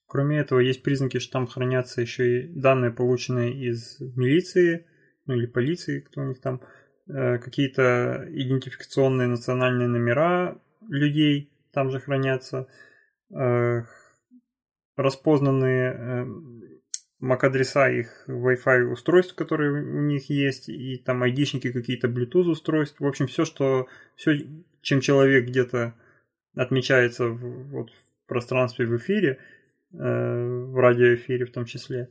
[0.07, 4.87] Кроме этого, есть признаки, что там хранятся еще и данные, полученные из милиции,
[5.27, 6.61] ну или полиции, кто у них там,
[7.09, 10.59] э, какие-то идентификационные национальные номера
[10.89, 12.69] людей там же хранятся,
[13.31, 13.83] э,
[14.97, 16.27] распознанные э,
[17.23, 23.01] MAC-адреса их Wi-Fi устройств, которые у них есть, и там айдишники какие-то Bluetooth устройств.
[23.01, 24.39] В общем, все, что все,
[24.83, 25.95] чем человек где-то
[26.55, 29.39] отмечается в, вот, в пространстве в эфире,
[29.93, 32.11] э, в радиоэфире в том числе,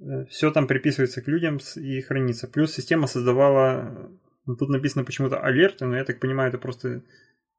[0.00, 2.46] э, все там приписывается к людям и хранится.
[2.46, 4.10] Плюс система создавала
[4.56, 7.02] тут написано почему-то алерты, но я так понимаю, это просто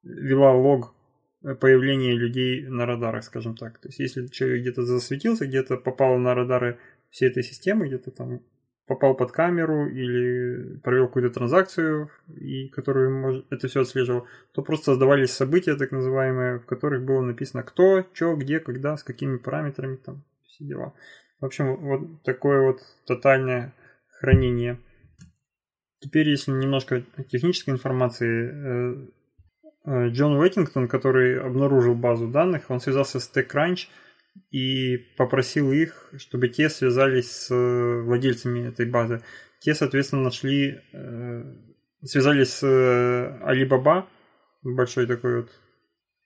[0.03, 0.95] вела лог
[1.41, 3.79] появления людей на радарах, скажем так.
[3.79, 8.41] То есть если человек где-то засветился, где-то попал на радары всей этой системы, где-то там
[8.89, 15.29] попал под камеру или провел какую-то транзакцию, и которую это все отслеживал, то просто создавались
[15.29, 20.23] события, так называемые, в которых было написано кто, что, где, когда, с какими параметрами, там,
[20.47, 20.93] все дела.
[21.39, 23.75] В общем, вот такое вот тотальное
[24.19, 24.79] хранение.
[25.99, 29.07] Теперь, если немножко технической информации, э,
[29.87, 33.87] Джон Уэттингтон, который обнаружил базу данных, он связался с TechCrunch,
[34.51, 39.21] и попросил их, чтобы те связались с э, владельцами этой базы.
[39.59, 41.43] Те, соответственно, нашли, э,
[42.03, 44.05] связались с э, Alibaba,
[44.63, 45.51] большой такой вот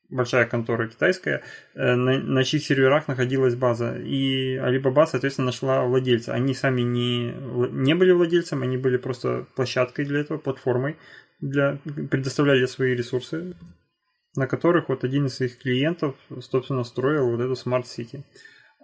[0.10, 1.42] большая контора китайская,
[1.74, 3.98] на, на чьих серверах находилась база.
[3.98, 6.34] И Alibaba, соответственно, нашла владельца.
[6.34, 7.34] Они сами не,
[7.72, 10.98] не были владельцем, они были просто площадкой для этого, платформой,
[11.50, 11.78] для,
[12.10, 13.56] предоставляли свои ресурсы
[14.36, 18.24] на которых вот один из своих клиентов, собственно, строил вот эту Smart City.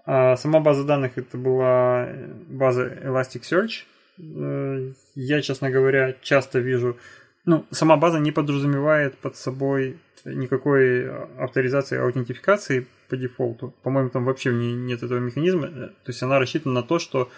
[0.05, 2.07] А сама база данных это была
[2.47, 3.85] база Elasticsearch.
[4.19, 6.97] Э, я, честно говоря, часто вижу...
[7.45, 13.73] Ну, сама база не подразумевает под собой никакой авторизации, аутентификации по дефолту.
[13.81, 15.67] По-моему, там вообще нет этого механизма.
[15.67, 17.31] То есть она рассчитана на то, что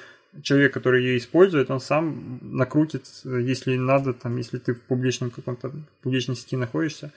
[0.44, 5.72] человек, который ее использует, он сам накрутит, если надо, там, если ты в публичном каком-то
[6.02, 7.12] публичной сети находишься,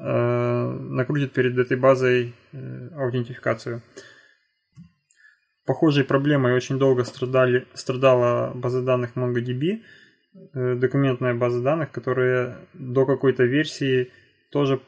[0.00, 3.82] Э, накрутит перед этой базой э, аутентификацию.
[5.66, 9.82] Похожей проблемой очень долго страдали, страдала база данных MongoDB,
[10.54, 14.12] э, документная база данных, которая до какой-то версии
[14.52, 14.80] тоже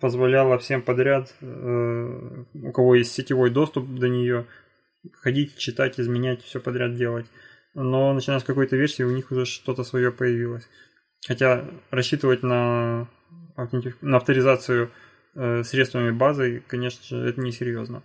[0.00, 4.44] позволяла всем подряд, у кого есть сетевой доступ до нее,
[5.12, 7.26] ходить, читать, изменять, все подряд делать.
[7.74, 10.68] Но начиная с какой-то версии у них уже что-то свое появилось.
[11.26, 13.08] Хотя рассчитывать на
[14.00, 14.90] на авторизацию
[15.34, 18.02] э, средствами базы, конечно это несерьезно.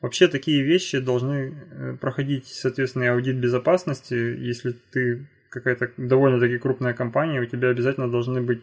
[0.00, 4.14] Вообще такие вещи должны э, проходить соответственный аудит безопасности.
[4.14, 8.62] Если ты какая-то довольно-таки крупная компания, у тебя обязательно должны быть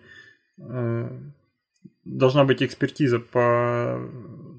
[0.60, 1.10] э,
[2.06, 4.10] должна быть экспертиза по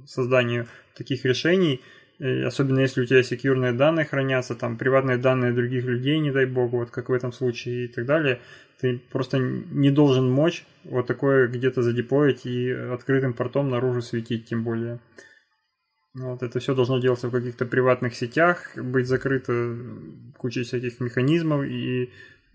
[0.06, 1.80] созданию таких решений,
[2.20, 6.72] особенно если у тебя секьюрные данные хранятся, там приватные данные других людей, не дай бог,
[6.72, 8.40] вот как в этом случае и так далее,
[8.80, 14.64] ты просто не должен мочь вот такое где-то задеплоить и открытым портом наружу светить, тем
[14.64, 15.00] более.
[16.14, 19.76] Вот это все должно делаться в каких-то приватных сетях, быть закрыто
[20.36, 22.10] кучей всяких механизмов и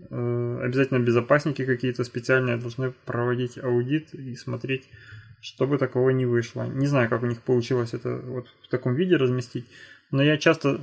[0.10, 4.90] э, обязательно безопасники какие-то специальные должны проводить аудит и смотреть,
[5.44, 6.64] чтобы такого не вышло.
[6.64, 9.66] Не знаю, как у них получилось это вот в таком виде разместить,
[10.10, 10.80] но я часто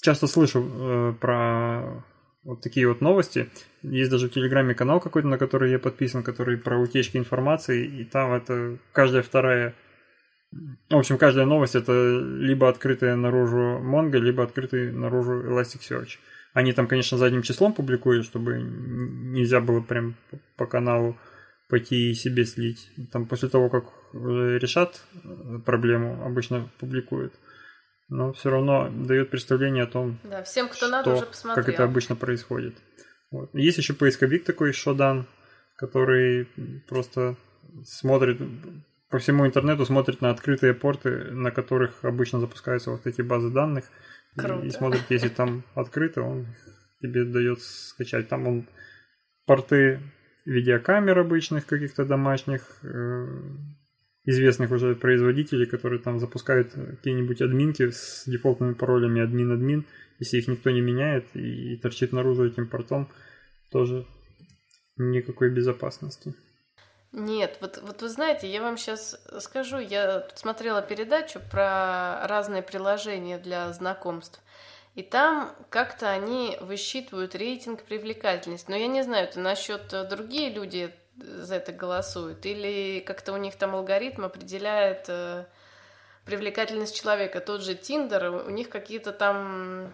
[0.00, 2.02] часто слышу э, про
[2.44, 3.50] вот такие вот новости.
[3.82, 8.04] Есть даже в Телеграме канал какой-то, на который я подписан, который про утечки информации, и
[8.04, 9.74] там это каждая вторая...
[10.88, 11.92] В общем, каждая новость это
[12.38, 16.18] либо открытая наружу Mongo, либо открытый наружу Elasticsearch.
[16.54, 20.14] Они там, конечно, задним числом публикуют, чтобы нельзя было прям
[20.56, 21.18] по каналу
[21.68, 22.90] пойти и себе слить.
[23.12, 25.02] Там после того, как решат
[25.64, 27.34] проблему, обычно публикуют
[28.08, 31.64] но все равно дает представление о том, да, всем, кто что, надо, уже посмотрел.
[31.64, 32.76] как это обычно происходит.
[33.30, 33.52] Вот.
[33.54, 35.24] Есть еще поисковик такой Shodan,
[35.76, 36.46] который
[36.88, 37.36] просто
[37.84, 38.40] смотрит
[39.10, 43.86] по всему интернету, смотрит на открытые порты, на которых обычно запускаются вот эти базы данных.
[44.36, 44.64] Круто.
[44.64, 46.46] И, и смотрит, если там открыто, он
[47.00, 48.28] тебе дает скачать.
[48.28, 48.68] Там он
[49.46, 50.00] порты
[50.46, 53.26] видеокамер обычных каких-то домашних, э,
[54.24, 59.84] известных уже производителей, которые там запускают какие-нибудь админки с дефолтными паролями админ-админ,
[60.18, 63.08] если их никто не меняет и торчит наружу этим портом,
[63.70, 64.06] тоже
[64.96, 66.34] никакой безопасности.
[67.12, 73.38] Нет, вот, вот вы знаете, я вам сейчас скажу, я смотрела передачу про разные приложения
[73.38, 74.40] для знакомств.
[74.96, 78.68] И там как-то они высчитывают рейтинг привлекательность.
[78.70, 82.46] Но я не знаю, это насчет другие люди за это голосуют?
[82.46, 85.44] Или как-то у них там алгоритм определяет э,
[86.24, 87.40] привлекательность человека?
[87.40, 89.92] Тот же Тиндер, у них какие-то там...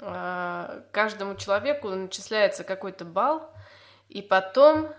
[0.00, 3.50] Э, каждому человеку начисляется какой-то балл,
[4.08, 4.92] и потом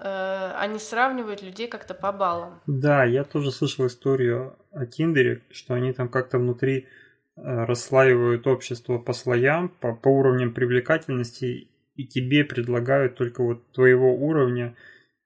[0.00, 2.62] э, они сравнивают людей как-то по баллам.
[2.66, 7.07] Да, я тоже слышал историю о Тиндере, что они там как-то внутри э,
[7.42, 14.76] расслаивают общество по слоям, по, по уровням привлекательности, и тебе предлагают только вот твоего уровня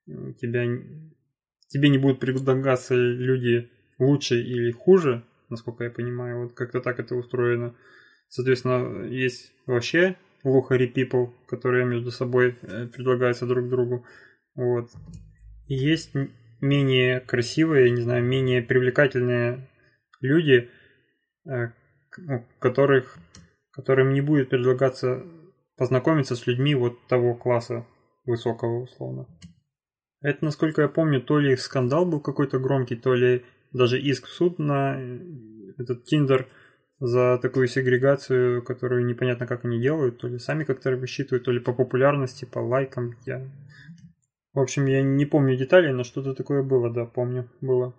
[0.06, 0.64] тебя,
[1.68, 7.14] тебе не будут предлагаться люди лучше или хуже, насколько я понимаю, вот как-то так это
[7.14, 7.74] устроено.
[8.28, 14.06] Соответственно, есть вообще Лухари People, которые между собой э, предлагаются друг другу.
[14.54, 14.90] Вот.
[15.66, 16.12] И есть
[16.60, 19.68] менее красивые, не знаю, менее привлекательные
[20.20, 20.70] люди,
[21.46, 21.68] э,
[22.18, 23.16] ну, которых,
[23.72, 25.24] которым не будет предлагаться
[25.76, 27.86] познакомиться с людьми вот того класса
[28.24, 29.26] высокого, условно.
[30.20, 34.30] Это, насколько я помню, то ли скандал был какой-то громкий, то ли даже иск в
[34.30, 35.18] суд на э,
[35.78, 36.48] этот Тиндер
[37.00, 41.58] за такую сегрегацию, которую непонятно как они делают, то ли сами как-то высчитывают, то ли
[41.58, 43.16] по популярности, по лайкам.
[43.26, 43.50] Я...
[44.54, 47.94] В общем, я не помню деталей, но что-то такое было, да, помню, было.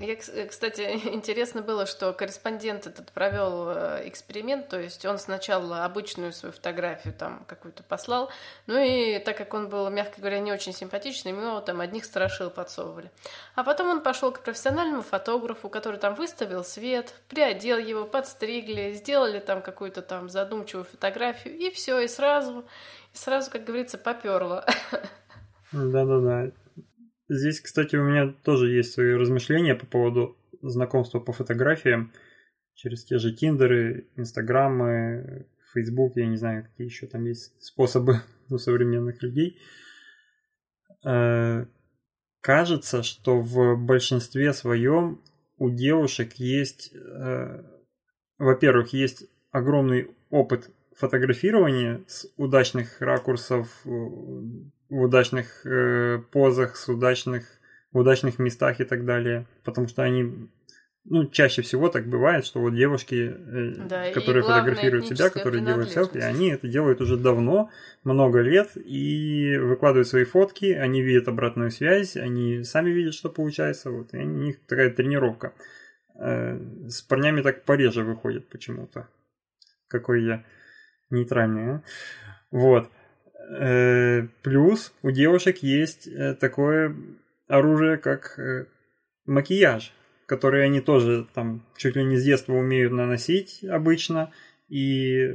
[0.00, 0.80] Я, кстати,
[1.12, 7.12] интересно было, что корреспондент этот провел э, эксперимент, то есть он сначала обычную свою фотографию
[7.14, 8.30] там какую-то послал,
[8.66, 12.50] ну и так как он был, мягко говоря, не очень симпатичный, ему там одних страшил
[12.50, 13.10] подсовывали.
[13.54, 19.40] А потом он пошел к профессиональному фотографу, который там выставил свет, приодел его, подстригли, сделали
[19.40, 22.64] там какую-то там задумчивую фотографию, и все, и сразу,
[23.14, 24.64] и сразу, как говорится, поперло.
[25.72, 26.50] Да-да-да.
[27.28, 32.12] Здесь, кстати, у меня тоже есть свои размышления по поводу знакомства по фотографиям
[32.74, 38.56] через те же Тиндеры, Инстаграмы, Фейсбук, я не знаю, какие еще там есть способы у
[38.56, 39.58] современных людей.
[41.04, 41.66] Э,
[42.40, 45.20] кажется, что в большинстве своем
[45.58, 47.62] у девушек есть, э,
[48.38, 53.68] во-первых, есть огромный опыт фотографирования с удачных ракурсов,
[54.88, 57.44] в удачных э, позах, с удачных,
[57.92, 59.46] в удачных местах и так далее.
[59.64, 60.48] Потому что они
[61.10, 65.90] ну, чаще всего так бывает, что вот девушки, э, да, которые фотографируют себя, которые делают
[65.90, 67.70] селфи, они это делают уже давно,
[68.04, 73.90] много лет, и выкладывают свои фотки, они видят обратную связь, они сами видят, что получается,
[73.90, 75.54] вот, и у них такая тренировка.
[76.20, 79.08] Э, с парнями так пореже выходит почему-то.
[79.88, 80.44] Какой я
[81.10, 81.82] нейтральный, а?
[82.50, 82.90] Вот.
[83.48, 86.94] Э, плюс у девушек есть э, такое
[87.46, 88.66] оружие, как э,
[89.24, 89.92] макияж,
[90.26, 94.32] который они тоже там чуть ли не с детства умеют наносить обычно,
[94.68, 95.26] и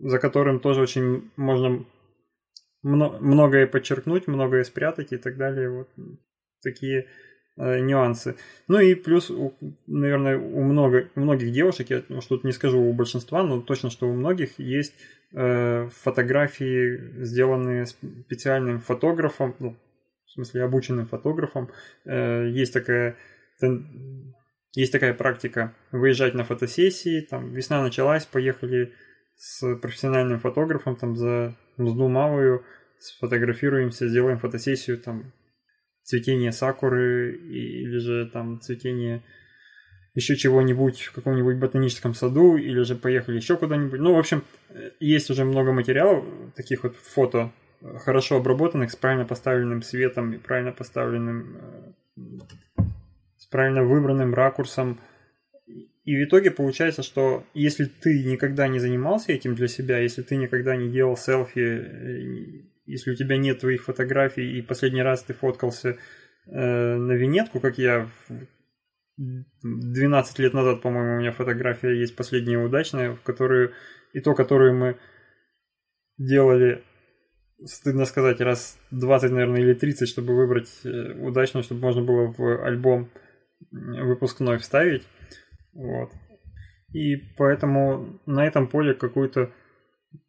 [0.00, 1.84] за которым тоже очень можно
[2.82, 5.70] многое подчеркнуть, многое спрятать и так далее.
[5.70, 5.88] Вот
[6.60, 7.06] такие
[7.56, 8.34] нюансы.
[8.66, 9.30] Ну и плюс,
[9.86, 14.08] наверное, у, много, многих девушек, я ну, что-то не скажу у большинства, но точно, что
[14.08, 14.94] у многих есть
[15.34, 19.76] фотографии, сделанные специальным фотографом, ну,
[20.26, 21.70] в смысле обученным фотографом.
[22.04, 23.16] Э, есть такая
[24.74, 28.94] есть такая практика выезжать на фотосессии, там весна началась, поехали
[29.36, 32.64] с профессиональным фотографом, там за мзду малую,
[32.98, 35.32] сфотографируемся, сделаем фотосессию, там
[36.02, 39.22] цветение сакуры или же там цветение
[40.14, 44.00] еще чего-нибудь в каком-нибудь ботаническом саду, или же поехали еще куда-нибудь.
[44.00, 44.44] Ну, в общем,
[45.00, 47.50] есть уже много материалов, таких вот фото,
[48.04, 52.20] хорошо обработанных, с правильно поставленным светом и правильно поставленным, э,
[53.38, 55.00] с правильно выбранным ракурсом.
[56.04, 60.36] И в итоге получается, что если ты никогда не занимался этим для себя, если ты
[60.36, 65.32] никогда не делал селфи, э, если у тебя нет твоих фотографий, и последний раз ты
[65.32, 65.96] фоткался
[66.46, 68.08] э, на винетку, как я
[69.16, 73.72] 12 лет назад, по-моему, у меня фотография есть последняя удачная, в которую
[74.12, 74.98] и то, которую мы
[76.18, 76.82] делали,
[77.64, 82.64] стыдно сказать, раз 20, наверное, или 30, чтобы выбрать э, удачную, чтобы можно было в
[82.64, 83.10] альбом
[83.70, 85.06] выпускной вставить.
[85.72, 86.10] Вот.
[86.92, 89.52] И поэтому на этом поле какую-то,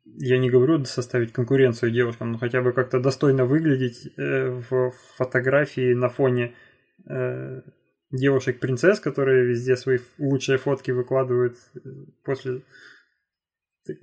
[0.05, 5.93] я не говорю составить конкуренцию девушкам, но хотя бы как-то достойно выглядеть э, в фотографии
[5.93, 6.53] на фоне
[7.09, 7.61] э,
[8.13, 11.79] девушек-принцесс, которые везде свои лучшие фотки выкладывают э,
[12.23, 12.61] после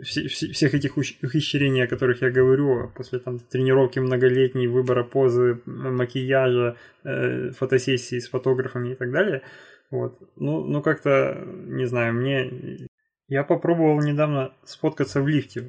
[0.02, 7.50] всех этих ухищрений, о которых я говорю, после там тренировки многолетней, выбора позы, макияжа, э,
[7.52, 9.42] фотосессии с фотографами и так далее.
[9.90, 10.20] Вот.
[10.36, 12.88] Ну, ну как-то, не знаю, мне...
[13.28, 15.64] Я попробовал недавно сфоткаться в лифте.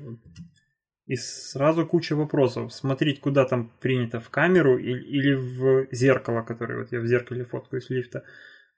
[1.11, 2.71] И сразу куча вопросов.
[2.71, 7.43] Смотреть, куда там принято, в камеру или, или в зеркало, которое вот я в зеркале
[7.43, 8.23] фоткаю с лифта.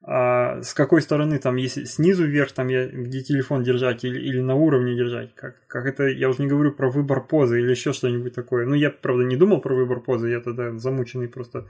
[0.01, 4.41] А с какой стороны там, если снизу вверх, там я, где телефон держать или, или
[4.41, 7.93] на уровне держать, как, как это, я уже не говорю про выбор позы или еще
[7.93, 8.65] что-нибудь такое.
[8.65, 11.67] Ну, я, правда, не думал про выбор позы, я тогда замученный просто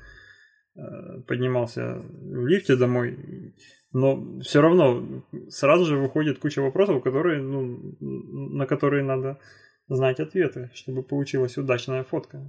[0.78, 3.54] э, поднимался в лифте домой,
[3.92, 9.40] но все равно сразу же выходит куча вопросов, которые, ну, на которые надо
[9.88, 12.40] знать ответы, чтобы получилась удачная фотка.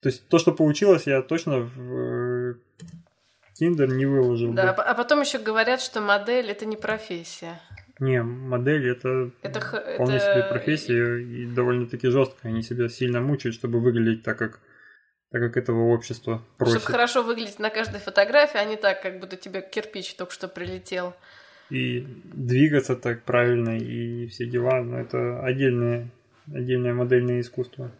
[0.00, 2.56] То есть то, что получилось, я точно в
[3.54, 4.52] Тиндер не выложил.
[4.52, 4.82] Да, бы.
[4.82, 7.60] а потом еще говорят, что модель это не профессия.
[8.00, 12.48] Не, модель это, Это вполне это- себе профессия и довольно-таки жестко.
[12.48, 14.58] Они себя сильно мучают, чтобы выглядеть так, как,
[15.30, 16.80] так как этого общество просит.
[16.80, 20.48] Чтобы хорошо выглядеть на каждой фотографии, а не так, как будто тебе кирпич только что
[20.48, 21.14] прилетел.
[21.70, 24.82] И двигаться так правильно и все дела.
[24.82, 26.10] Но это отдельное,
[26.52, 27.92] отдельное модельное искусство.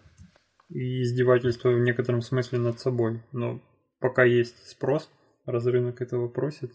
[0.70, 3.22] И издевательство в некотором смысле над собой.
[3.32, 3.61] Но
[4.01, 5.11] пока есть спрос,
[5.47, 6.72] раз рынок этого просит,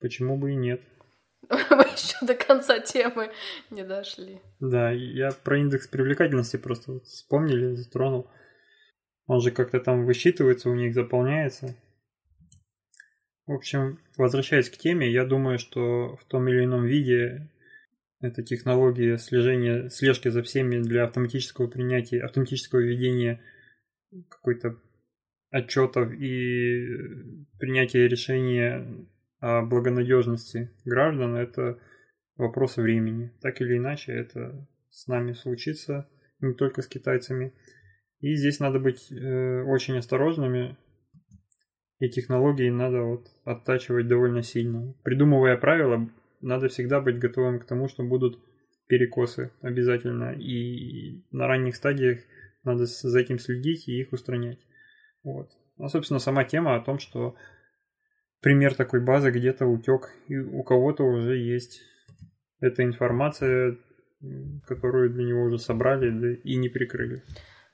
[0.00, 0.82] почему бы и нет.
[1.50, 3.30] Мы еще до конца темы
[3.70, 4.40] не дошли.
[4.60, 8.30] Да, я про индекс привлекательности просто вот вспомнили, затронул.
[9.26, 11.74] Он же как-то там высчитывается, у них заполняется.
[13.46, 17.50] В общем, возвращаясь к теме, я думаю, что в том или ином виде
[18.24, 23.40] эта технология слежения, слежки за всеми для автоматического принятия, автоматического ведения
[24.28, 24.76] какой-то
[25.50, 26.86] отчетов и
[27.58, 29.06] принятия решения
[29.40, 31.78] о благонадежности граждан, это
[32.36, 33.32] вопрос времени.
[33.40, 36.08] Так или иначе, это с нами случится,
[36.40, 37.52] не только с китайцами.
[38.20, 40.76] И здесь надо быть э, очень осторожными,
[41.98, 44.94] и технологии надо вот оттачивать довольно сильно.
[45.02, 46.08] Придумывая правила,
[46.44, 48.38] надо всегда быть готовым к тому, что будут
[48.86, 50.32] перекосы обязательно.
[50.32, 52.20] И на ранних стадиях
[52.62, 54.58] надо за этим следить и их устранять.
[55.22, 55.50] Вот.
[55.78, 57.36] А, собственно, сама тема о том, что
[58.40, 61.80] пример такой базы где-то утек, и у кого-то уже есть
[62.60, 63.78] эта информация,
[64.66, 67.22] которую для него уже собрали да и не прикрыли.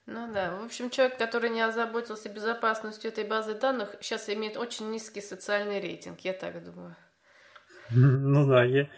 [0.06, 4.90] Ну да, в общем, человек, который не озаботился безопасностью этой базы данных, сейчас имеет очень
[4.90, 6.96] низкий социальный рейтинг, я так думаю.
[7.90, 8.88] Ну да, я...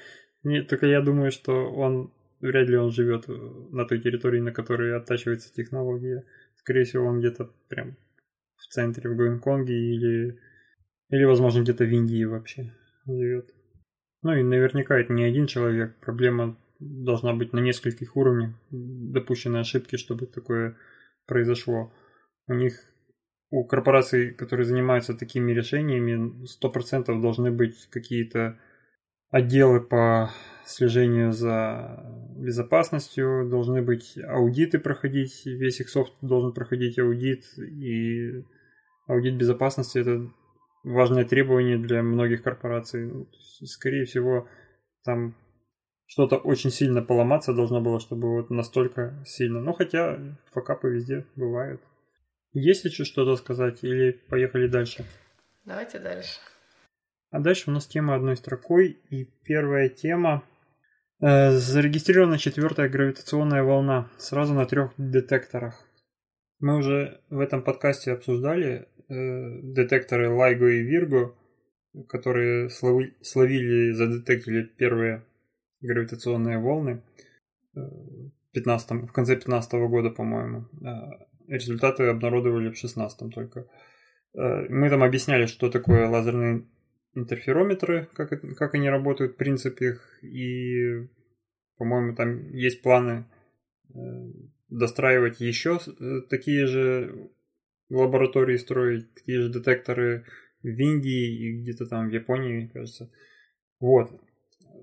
[0.42, 4.96] Не, только я думаю, что он вряд ли он живет на той территории, на которой
[4.96, 6.24] оттачивается технология.
[6.56, 7.96] Скорее всего, он где-то прям
[8.56, 10.38] в центре, в Гонконге или,
[11.10, 12.74] или возможно, где-то в Индии вообще
[13.06, 13.54] живет.
[14.22, 15.96] Ну и наверняка это не один человек.
[16.00, 20.76] Проблема должна быть на нескольких уровнях допущенной ошибки, чтобы такое
[21.26, 21.92] произошло.
[22.48, 22.74] У них,
[23.50, 28.58] у корпораций, которые занимаются такими решениями, 100% должны быть какие-то
[29.32, 30.30] отделы по
[30.64, 32.04] слежению за
[32.36, 38.44] безопасностью, должны быть аудиты проходить, весь их софт должен проходить аудит, и
[39.08, 40.30] аудит безопасности это
[40.84, 43.06] важное требование для многих корпораций.
[43.06, 43.28] Ну,
[43.64, 44.48] Скорее всего,
[45.04, 45.34] там
[46.06, 49.60] что-то очень сильно поломаться должно было, чтобы вот настолько сильно.
[49.60, 50.18] Ну, хотя
[50.52, 51.80] факапы везде бывают.
[52.52, 55.06] Есть еще что-то сказать или поехали дальше?
[55.64, 56.38] Давайте дальше.
[57.32, 58.98] А дальше у нас тема одной строкой.
[59.10, 60.44] И первая тема.
[61.20, 65.82] Э, зарегистрирована четвертая гравитационная волна сразу на трех детекторах.
[66.60, 71.34] Мы уже в этом подкасте обсуждали э, детекторы LIGO и Virgo,
[72.08, 75.24] которые слови- словили, задетектили первые
[75.80, 77.02] гравитационные волны
[77.74, 80.66] э, в 15 конце 15 года, по-моему.
[80.84, 81.18] А
[81.48, 83.66] Результаты обнародовали в 16 только.
[84.34, 86.66] Э, Мы там объясняли, что такое лазерные
[87.14, 91.08] интерферометры, как, как они работают, в принципе их, и,
[91.76, 93.26] по-моему, там есть планы
[93.94, 93.98] э,
[94.68, 97.30] достраивать еще э, такие же
[97.90, 100.24] лаборатории строить, такие же детекторы
[100.62, 103.10] в Индии и где-то там в Японии, кажется.
[103.80, 104.10] Вот.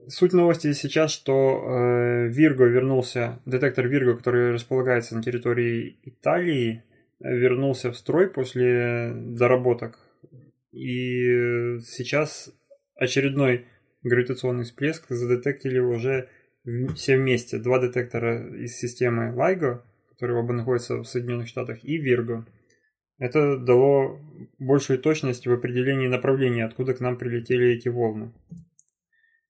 [0.07, 6.83] Суть новости сейчас, что э, Virgo вернулся, детектор Virgo, который располагается на территории Италии,
[7.19, 9.99] э, вернулся в строй после доработок.
[10.71, 12.53] И э, сейчас
[12.95, 13.65] очередной
[14.03, 16.29] гравитационный всплеск задетектили уже
[16.95, 17.57] все вместе.
[17.57, 22.45] Два детектора из системы LIGO, которые оба находятся в Соединенных Штатах, и Virgo.
[23.17, 24.19] Это дало
[24.59, 28.31] большую точность в определении направления, откуда к нам прилетели эти волны.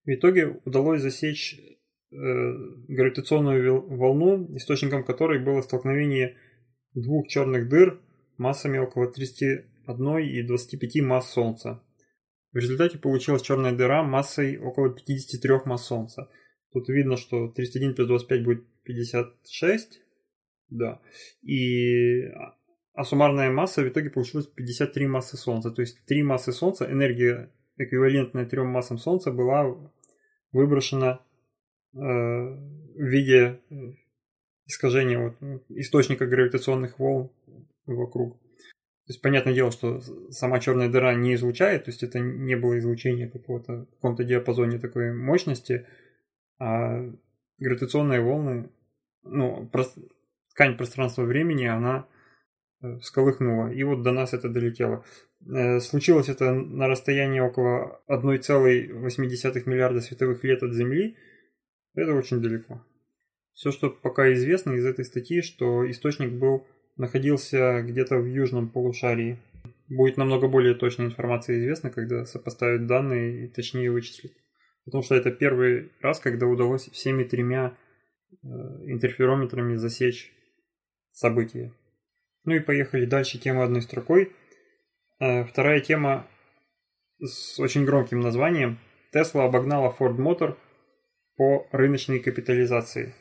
[0.06, 2.16] В итоге удалось засечь э,
[2.88, 6.38] гравитационную волну, источником которой было столкновение
[6.96, 8.02] двух черных дыр
[8.38, 11.84] массами около 30 1,25 масс Солнца.
[12.52, 16.30] В результате получилась черная дыра массой около 53 масс Солнца.
[16.72, 20.02] Тут видно, что 31 плюс 25 будет 56.
[20.70, 21.02] Да.
[21.42, 22.56] И а,
[22.94, 25.72] а суммарная масса в итоге получилась 53 массы Солнца.
[25.72, 29.74] То есть 3 массы Солнца, энергия, эквивалентная 3 массам Солнца, была
[30.52, 31.22] выброшена
[31.94, 33.76] э, в виде э,
[34.66, 37.32] искажения вот, источника гравитационных волн
[37.86, 38.38] вокруг.
[39.10, 42.78] То есть, понятное дело, что сама черная дыра не излучает, то есть это не было
[42.78, 45.88] излучение какого-то в каком-то диапазоне такой мощности,
[46.60, 47.10] а
[47.58, 48.70] гравитационные волны,
[49.24, 49.98] ну, прос-
[50.52, 52.08] ткань пространства-времени, она
[52.84, 53.72] э, всколыхнула.
[53.72, 55.04] И вот до нас это долетело.
[55.44, 61.18] Э, Случилось это на расстоянии около 1,8 миллиарда световых лет от Земли.
[61.96, 62.86] Это очень далеко.
[63.54, 66.68] Все, что пока известно из этой статьи, что источник был
[67.00, 69.40] находился где-то в южном полушарии.
[69.88, 74.34] Будет намного более точная информация известна, когда сопоставят данные и точнее вычислят.
[74.86, 77.76] Потому что это первый раз, когда удалось всеми тремя
[78.32, 78.48] э,
[78.86, 80.32] интерферометрами засечь
[81.12, 81.74] события.
[82.44, 84.32] Ну и поехали дальше, тема одной строкой.
[85.20, 86.28] Э, вторая тема
[87.20, 88.78] с очень громким названием.
[89.16, 90.58] Tesla обогнала Ford Motor
[91.36, 93.16] по рыночной капитализации.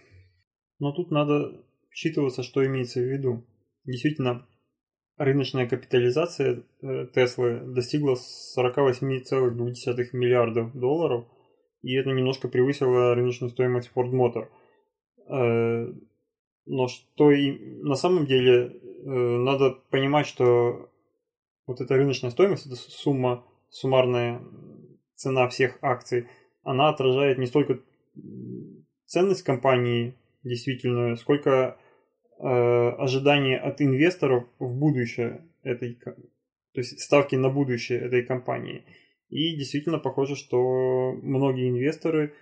[0.81, 3.47] Но тут надо вчитываться, что имеется в виду.
[3.89, 4.47] Действительно,
[5.17, 6.63] рыночная капитализация
[7.15, 8.17] Теслы достигла
[8.59, 11.25] 48,2 миллиардов долларов,
[11.81, 14.49] и это немножко превысило рыночную стоимость Ford Motor.
[15.31, 15.91] Э,
[16.67, 20.91] но что и на самом деле э, надо понимать, что
[21.67, 24.43] вот эта рыночная стоимость, это сумма, суммарная
[25.15, 26.29] цена всех акций,
[26.63, 27.81] она отражает не столько
[29.07, 31.88] ценность компании действительно, сколько э,
[32.39, 36.15] ожидания от инвесторов в будущее этой, то
[36.75, 38.85] есть ставки на будущее этой компании.
[39.29, 42.33] И действительно похоже, что многие инвесторы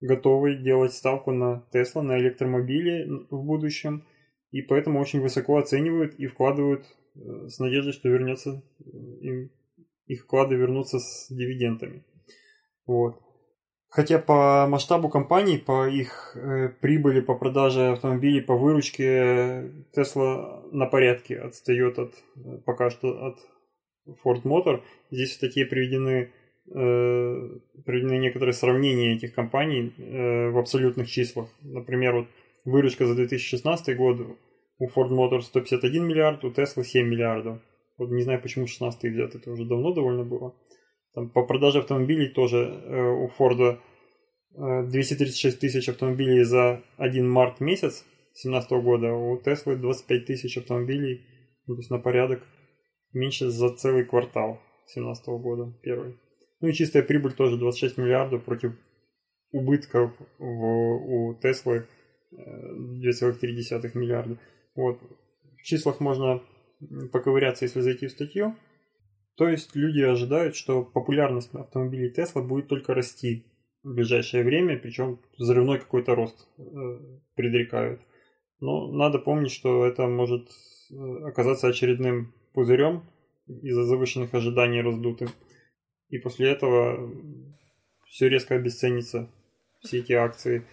[0.00, 4.04] готовы делать ставку на Tesla, на электромобили в будущем,
[4.50, 6.84] и поэтому очень высоко оценивают и вкладывают
[7.14, 8.82] э, с надеждой, что вернется э,
[9.20, 9.50] им
[10.06, 12.04] их вклады вернутся с дивидендами.
[12.86, 13.20] Вот.
[13.92, 20.86] Хотя по масштабу компаний, по их э, прибыли, по продаже автомобилей, по выручке Tesla на
[20.86, 22.14] порядке отстает от
[22.64, 23.38] пока что от
[24.24, 24.80] Ford Motor.
[25.10, 26.30] Здесь статье приведены,
[26.74, 27.48] э,
[27.84, 31.48] приведены некоторые сравнения этих компаний э, в абсолютных числах.
[31.60, 32.28] Например, вот
[32.64, 34.20] выручка за 2016 год
[34.78, 37.58] у Ford Motor 151 миллиард, у Tesla 7 миллиардов.
[37.98, 40.54] Вот не знаю, почему 16 взят, это уже давно довольно было.
[41.14, 43.78] Там по продаже автомобилей тоже э, у Форда
[44.54, 48.04] э, 236 тысяч автомобилей за 1 март месяц
[48.34, 51.26] 2017 года, у Теслы 25 тысяч автомобилей,
[51.66, 52.42] ну, то есть на порядок
[53.12, 54.58] меньше за целый квартал
[54.94, 56.16] 2017 года, первый.
[56.60, 58.72] Ну и чистая прибыль тоже 26 миллиардов против
[59.50, 61.86] убытков в, у Теслы
[62.32, 64.38] 2,3 э, миллиарда.
[64.74, 64.98] Вот.
[65.58, 66.42] В числах можно
[67.12, 68.56] поковыряться, если зайти в статью.
[69.36, 73.46] То есть люди ожидают, что популярность автомобилей Tesla будет только расти
[73.82, 76.62] в ближайшее время, причем взрывной какой-то рост э,
[77.34, 78.00] предрекают.
[78.60, 80.48] Но надо помнить, что это может
[80.90, 83.02] э, оказаться очередным пузырем
[83.46, 85.28] из-за завышенных ожиданий раздутым.
[86.10, 87.10] И после этого
[88.06, 89.30] все резко обесценится,
[89.80, 90.64] все эти акции.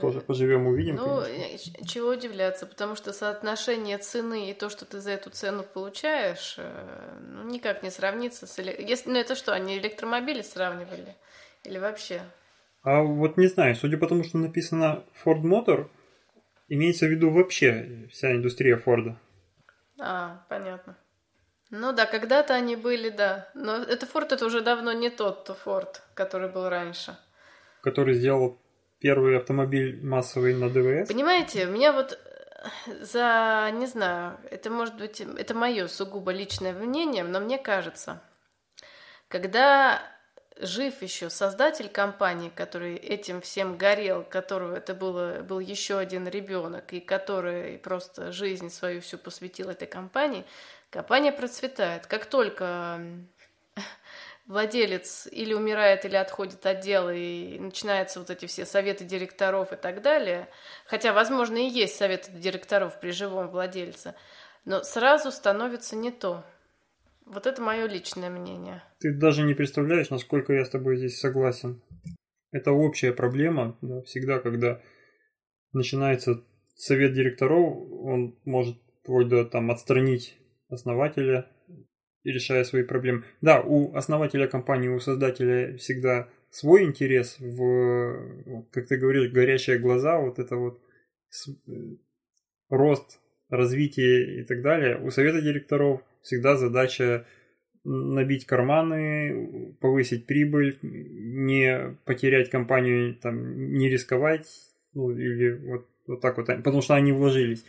[0.00, 0.96] Тоже поживем, увидим.
[0.96, 1.86] Ну, конечно.
[1.86, 7.18] чего удивляться, потому что соотношение цены и то, что ты за эту цену получаешь, э,
[7.20, 8.58] ну, никак не сравнится с...
[8.58, 11.14] Если, ну, это что, они электромобили сравнивали?
[11.62, 12.22] Или вообще?
[12.82, 15.88] А вот не знаю, судя по тому, что написано Ford Motor,
[16.68, 19.16] имеется в виду вообще вся индустрия Форда.
[20.00, 20.96] А, понятно.
[21.70, 23.48] Ну да, когда-то они были, да.
[23.54, 27.16] Но это Форд это уже давно не тот Форд, который был раньше.
[27.82, 28.58] Который сделал
[29.06, 31.06] первый автомобиль массовый на ДВС?
[31.06, 36.72] Понимаете, у меня вот э, за, не знаю, это может быть, это мое сугубо личное
[36.72, 38.20] мнение, но мне кажется,
[39.28, 40.02] когда
[40.58, 46.92] жив еще создатель компании, который этим всем горел, которого это было, был еще один ребенок,
[46.92, 50.44] и который просто жизнь свою всю посвятил этой компании,
[50.90, 52.08] компания процветает.
[52.08, 53.00] Как только
[54.46, 59.76] владелец или умирает, или отходит от дела, и начинаются вот эти все советы директоров и
[59.76, 60.48] так далее,
[60.86, 64.14] хотя, возможно, и есть советы директоров при живом владельце,
[64.64, 66.44] но сразу становится не то.
[67.24, 68.84] Вот это мое личное мнение.
[69.00, 71.82] Ты даже не представляешь, насколько я с тобой здесь согласен.
[72.52, 74.80] Это общая проблема, да, всегда, когда
[75.72, 76.44] начинается
[76.76, 80.36] совет директоров, он может вплоть до там отстранить
[80.68, 81.50] основателя
[82.26, 83.22] и решая свои проблемы.
[83.40, 90.18] Да, у основателя компании, у создателя всегда свой интерес в, как ты говоришь, горящие глаза,
[90.18, 90.80] вот это вот
[91.46, 91.70] э,
[92.68, 94.98] рост, развитие и так далее.
[94.98, 97.26] У совета директоров всегда задача
[97.84, 104.48] набить карманы, повысить прибыль, не потерять компанию, там, не рисковать,
[104.94, 107.64] ну, или вот, вот так вот, потому что они вложились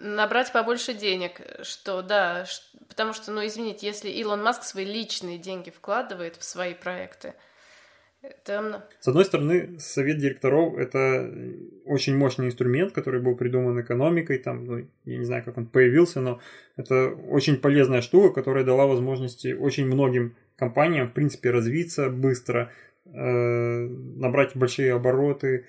[0.00, 2.46] набрать побольше денег, что да,
[2.88, 7.34] потому что, ну, извините, если Илон Маск свои личные деньги вкладывает в свои проекты,
[8.22, 8.86] это...
[9.00, 11.32] С одной стороны, совет директоров– это
[11.86, 16.20] очень мощный инструмент, который был придуман экономикой, там, ну, я не знаю, как он появился,
[16.20, 16.40] но
[16.76, 22.70] это очень полезная штука, которая дала возможности очень многим компаниям, в принципе, развиться быстро,
[23.06, 25.64] набрать большие обороты,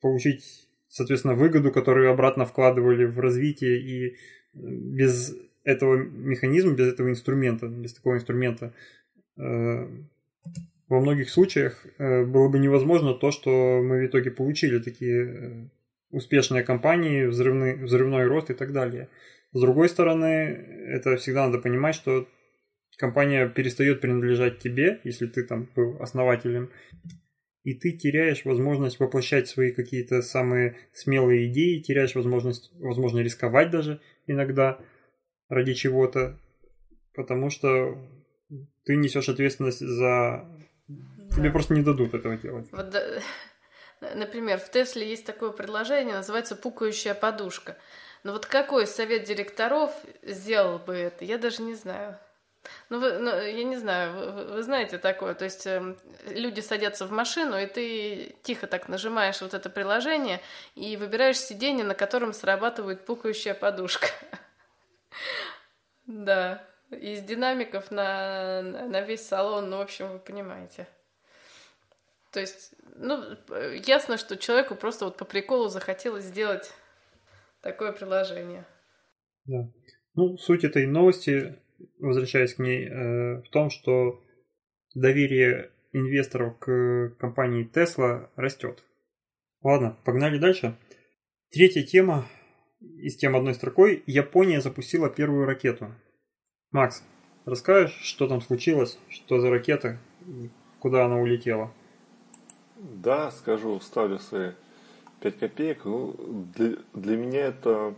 [0.00, 0.65] получить,
[0.96, 4.16] соответственно, выгоду, которую обратно вкладывали в развитие, и
[4.54, 8.72] без этого механизма, без этого инструмента, без такого инструмента
[9.36, 15.68] во многих случаях было бы невозможно то, что мы в итоге получили, такие
[16.10, 19.08] успешные компании, взрывный, взрывной рост и так далее.
[19.52, 22.26] С другой стороны, это всегда надо понимать, что
[22.96, 26.70] компания перестает принадлежать тебе, если ты там был основателем,
[27.66, 34.00] и ты теряешь возможность воплощать свои какие-то самые смелые идеи, теряешь возможность, возможно, рисковать даже
[34.28, 34.78] иногда
[35.48, 36.38] ради чего-то,
[37.12, 37.98] потому что
[38.84, 40.48] ты несешь ответственность за...
[41.34, 42.68] Тебе просто не дадут этого делать.
[42.70, 42.94] Вот,
[44.14, 47.76] например, в Тесле есть такое предложение, называется «пукающая подушка».
[48.22, 49.90] Но вот какой совет директоров
[50.22, 52.16] сделал бы это, я даже не знаю.
[52.88, 55.96] Ну, вы, ну я не знаю, вы, вы знаете такое, то есть э,
[56.26, 60.40] люди садятся в машину, и ты тихо так нажимаешь вот это приложение
[60.74, 64.08] и выбираешь сиденье, на котором срабатывает пукающая подушка.
[66.06, 70.86] Да, из динамиков на, на весь салон, ну, в общем, вы понимаете.
[72.30, 73.36] То есть, ну,
[73.86, 76.70] ясно, что человеку просто вот по приколу захотелось сделать
[77.60, 78.64] такое приложение.
[79.46, 79.68] Да.
[80.14, 81.58] Ну, суть этой новости
[81.98, 84.22] возвращаясь к ней, э, в том, что
[84.94, 88.84] доверие инвесторов к компании Tesla растет.
[89.62, 90.76] Ладно, погнали дальше.
[91.50, 92.26] Третья тема
[92.80, 94.02] из тем одной строкой.
[94.06, 95.94] Япония запустила первую ракету.
[96.70, 97.02] Макс,
[97.44, 99.98] расскажешь, что там случилось, что за ракета,
[100.78, 101.72] куда она улетела?
[102.76, 104.52] Да, скажу, вставлю свои
[105.20, 105.84] 5 копеек.
[105.84, 106.14] Ну,
[106.56, 107.94] для, для меня это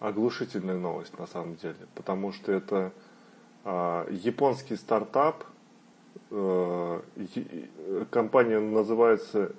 [0.00, 2.92] оглушительная новость на самом деле, потому что это
[3.64, 5.44] э, японский стартап,
[6.30, 7.00] э,
[8.10, 9.52] компания называется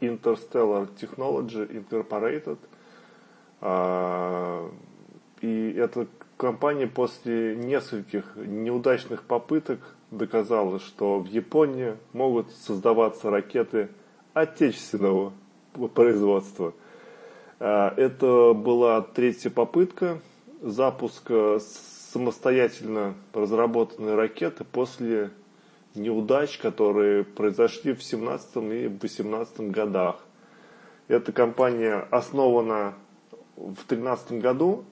[0.00, 2.58] Interstellar Technology Incorporated,
[3.60, 4.70] э,
[5.42, 6.06] и эта
[6.38, 9.80] компания после нескольких неудачных попыток
[10.10, 13.90] доказала, что в Японии могут создаваться ракеты
[14.32, 15.32] отечественного
[15.94, 16.72] производства–
[17.58, 20.18] это была третья попытка
[20.60, 21.58] запуска
[22.12, 25.30] самостоятельно разработанной ракеты после
[25.94, 30.16] неудач, которые произошли в 17 и 18 годах.
[31.08, 32.94] Эта компания основана
[33.56, 34.84] в 2013 году,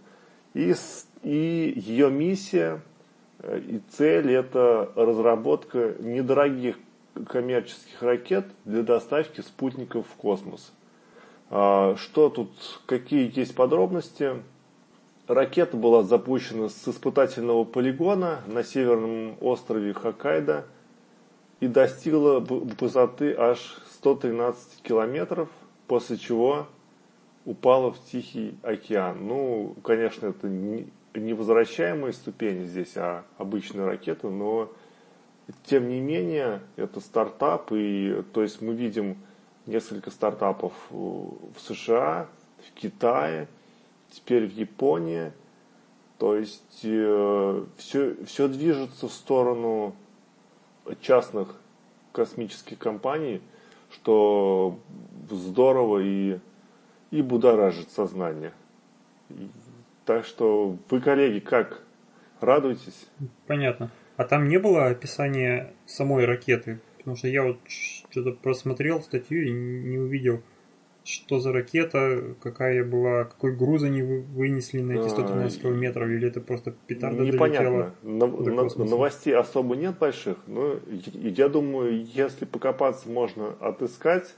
[0.54, 0.74] и,
[1.22, 2.80] и ее миссия
[3.40, 6.76] э, и цель это разработка недорогих
[7.26, 10.72] коммерческих ракет для доставки спутников в космос.
[11.56, 12.50] А, что тут,
[12.84, 14.42] какие есть подробности?
[15.28, 20.64] Ракета была запущена с испытательного полигона на северном острове Хоккайдо
[21.60, 25.48] и достигла высоты аж 113 километров,
[25.86, 26.66] после чего
[27.44, 29.24] упала в Тихий океан.
[29.24, 34.72] Ну, конечно, это не невозвращаемые ступени здесь, а обычная ракета, но
[35.64, 39.18] тем не менее это стартап, и то есть мы видим
[39.66, 42.26] несколько стартапов в США,
[42.66, 43.48] в Китае,
[44.10, 45.32] теперь в Японии.
[46.18, 49.94] То есть э, все, все движется в сторону
[51.00, 51.56] частных
[52.12, 53.40] космических компаний,
[53.90, 54.78] что
[55.30, 56.38] здорово и,
[57.10, 58.52] и будоражит сознание.
[60.04, 61.82] Так что вы, коллеги, как?
[62.40, 63.08] Радуетесь?
[63.46, 63.90] Понятно.
[64.16, 66.78] А там не было описания самой ракеты?
[67.04, 70.42] Потому что я вот что-то просмотрел статью и не увидел,
[71.04, 76.40] что за ракета, какая была, какой груз они вынесли на эти 113 километров, или это
[76.40, 77.94] просто петарда Непонятно.
[78.02, 80.80] на, Новостей особо нет больших, но
[81.12, 84.34] я думаю, если покопаться, можно отыскать.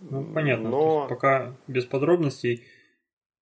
[0.00, 0.68] Ну, понятно.
[0.68, 1.08] Но...
[1.08, 2.62] пока без подробностей,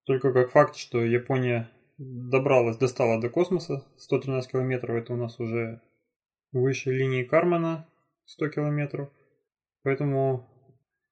[0.05, 5.83] только как факт, что Япония добралась, достала до космоса, 113 километров, это у нас уже
[6.53, 7.87] выше линии Кармана,
[8.29, 9.11] 100 километров.
[9.83, 10.49] Поэтому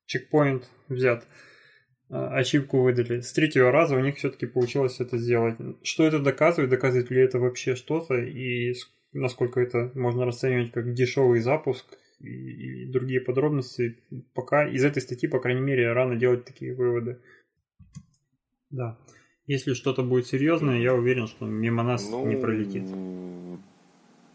[0.06, 1.26] чекпоинт взят.
[2.08, 3.20] А, ачивку выдали.
[3.20, 5.56] С третьего раза у них все-таки получилось это сделать.
[5.82, 6.70] Что это доказывает?
[6.70, 8.14] Доказывает ли это вообще что-то?
[8.14, 8.74] И
[9.12, 11.86] насколько это можно расценивать как дешевый запуск?
[12.20, 13.98] И другие подробности.
[14.34, 17.20] Пока из этой статьи, по крайней мере, рано делать такие выводы.
[18.70, 18.98] Да.
[19.46, 22.84] Если что-то будет серьезное, я уверен, что мимо нас ну, не пролетит.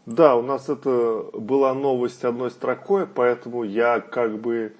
[0.06, 4.74] Да, у нас это была новость одной строкой, поэтому я как бы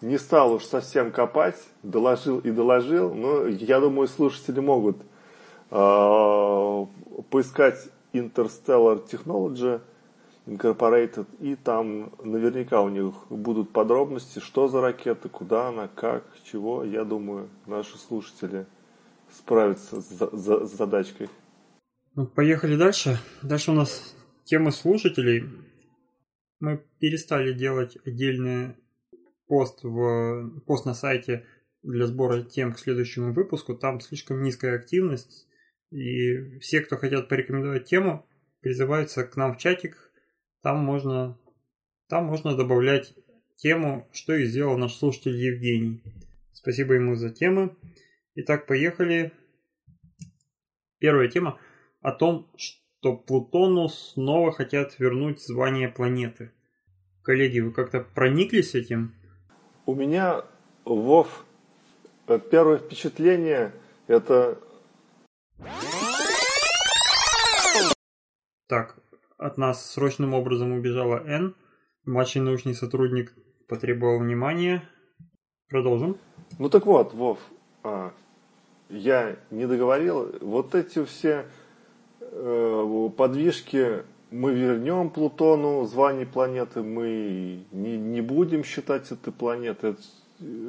[0.00, 4.96] не стал уж совсем копать, доложил и доложил, но я думаю, слушатели могут
[5.70, 6.86] э,
[7.30, 9.80] поискать Interstellar Technology
[10.46, 16.82] Incorporated, и там наверняка у них будут подробности, что за ракета, куда она, как, чего.
[16.82, 18.66] Я думаю, наши слушатели
[19.30, 21.28] справятся с, за, с задачкой.
[22.14, 23.18] Ну, поехали дальше.
[23.42, 24.14] Дальше у нас
[24.52, 25.48] темы слушателей.
[26.60, 28.76] Мы перестали делать отдельный
[29.46, 31.46] пост, в, пост на сайте
[31.82, 33.74] для сбора тем к следующему выпуску.
[33.74, 35.48] Там слишком низкая активность.
[35.90, 38.28] И все, кто хотят порекомендовать тему,
[38.60, 40.12] призываются к нам в чатик
[40.62, 41.38] там можно,
[42.10, 43.14] там можно добавлять
[43.56, 46.02] тему, что и сделал наш слушатель Евгений.
[46.52, 47.74] Спасибо ему за темы.
[48.34, 49.32] Итак, поехали.
[50.98, 51.58] Первая тема
[52.02, 56.52] о том, что Плутону снова хотят вернуть звание планеты.
[57.22, 59.14] Коллеги, вы как-то прониклись этим?
[59.86, 60.44] У меня,
[60.84, 61.44] Вов,
[62.50, 63.72] первое впечатление
[64.06, 64.58] это...
[68.68, 68.96] Так,
[69.36, 71.56] от нас срочным образом убежала Н.
[72.04, 73.34] Младший научный сотрудник
[73.68, 74.88] потребовал внимания.
[75.68, 76.18] Продолжим.
[76.58, 77.38] Ну так вот, Вов,
[77.82, 78.12] а,
[78.88, 80.34] я не договорил.
[80.40, 81.44] Вот эти все э,
[83.16, 89.90] подвижки мы вернем Плутону звание планеты, мы не, не будем считать это планетой.
[89.90, 90.02] Это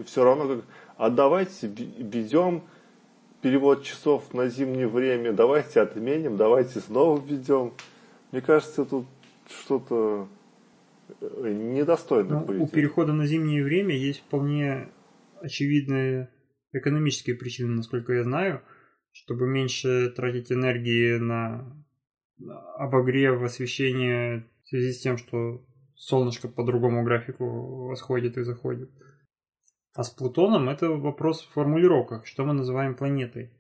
[0.06, 0.66] все равно как,
[0.98, 2.64] а давайте введем
[3.42, 7.74] перевод часов на зимнее время, давайте отменим, давайте снова введем.
[8.32, 9.06] Мне кажется, тут
[9.50, 10.28] что-то
[11.22, 14.90] э, недостойное ну, У перехода на зимнее время есть вполне
[15.42, 16.30] очевидные
[16.72, 18.62] экономические причины, насколько я знаю,
[19.14, 21.86] чтобы меньше тратить энергии на
[22.78, 28.90] обогрев, освещение в связи с тем, что солнышко по другому графику восходит и заходит.
[29.96, 33.52] А с Плутоном это вопрос в формулировках, что мы называем планетой.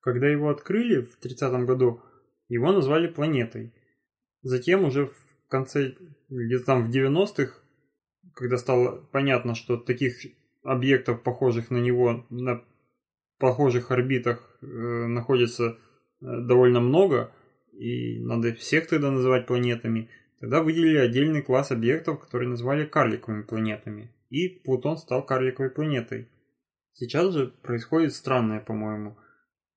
[0.00, 2.00] Когда его открыли в 30 году,
[2.48, 3.74] его назвали планетой.
[4.42, 5.94] Затем уже в конце,
[6.30, 7.52] где-то там в 90-х,
[8.34, 10.16] когда стало понятно, что таких
[10.62, 12.64] объектов, похожих на него, на
[13.38, 15.74] похожих орбитах э, находится э,
[16.20, 17.32] довольно много,
[17.72, 20.10] и надо всех тогда называть планетами,
[20.40, 24.12] тогда выделили отдельный класс объектов, которые назвали карликовыми планетами.
[24.30, 26.28] И Плутон стал карликовой планетой.
[26.92, 29.16] Сейчас же происходит странное, по-моему.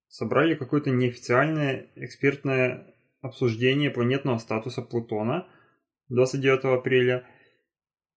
[0.08, 5.48] Собрали какое-то неофициальное экспертное обсуждение планетного статуса Плутона
[6.08, 7.28] 29 апреля.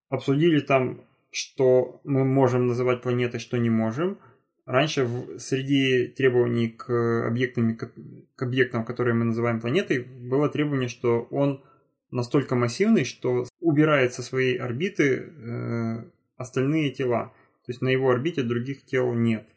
[0.09, 4.19] Обсудили там, что мы можем называть планетой, что не можем.
[4.65, 11.27] Раньше в, среди требований к объектам, к объектам, которые мы называем планетой, было требование, что
[11.31, 11.65] он
[12.13, 16.05] настолько массивный, что убирает со своей орбиты э,
[16.37, 17.33] остальные тела.
[17.67, 19.49] То есть на его орбите других тел нет.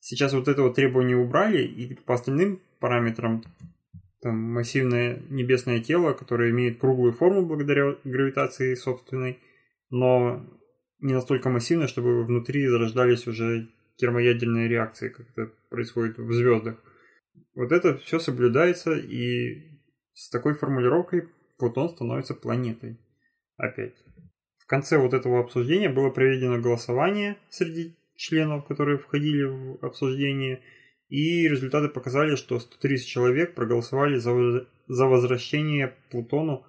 [0.00, 3.44] Сейчас вот это вот требование убрали, и по остальным параметрам
[4.20, 9.38] там массивное небесное тело, которое имеет круглую форму благодаря гравитации собственной,
[9.90, 10.44] но
[11.00, 16.76] не настолько массивное, чтобы внутри зарождались уже термоядерные реакции, как это происходит в звездах.
[17.54, 19.78] Вот это все соблюдается, и
[20.14, 21.28] с такой формулировкой
[21.58, 22.98] Плутон становится планетой.
[23.56, 23.96] Опять.
[24.58, 30.62] В конце вот этого обсуждения было проведено голосование среди членов, которые входили в обсуждение–
[31.12, 36.64] и результаты показали, что 130 человек проголосовали за, за возвращение Плутону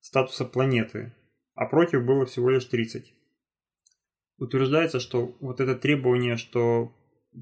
[0.00, 1.14] статуса планеты,
[1.54, 3.14] а против было всего лишь 30.
[4.38, 6.92] Утверждается, что вот это требование, что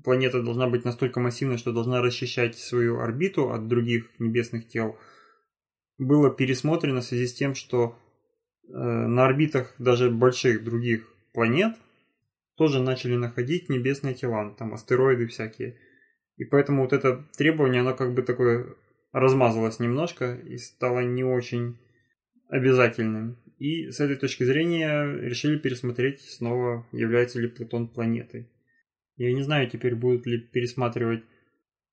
[0.05, 4.97] планета должна быть настолько массивной, что должна расчищать свою орбиту от других небесных тел,
[5.99, 7.97] было пересмотрено в связи с тем, что
[8.66, 11.76] э, на орбитах даже больших других планет
[12.57, 15.78] тоже начали находить небесные тела, там астероиды всякие.
[16.36, 18.74] И поэтому вот это требование, оно как бы такое
[19.12, 21.78] размазалось немножко и стало не очень
[22.49, 23.38] обязательным.
[23.59, 28.50] И с этой точки зрения решили пересмотреть снова, является ли Плутон планетой.
[29.16, 31.24] Я не знаю теперь, будут ли пересматривать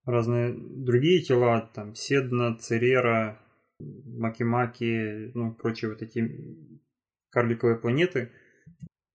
[0.05, 3.39] разные другие тела, там Седна, Церера,
[3.79, 6.27] Макимаки, ну, прочие вот эти
[7.29, 8.31] карликовые планеты–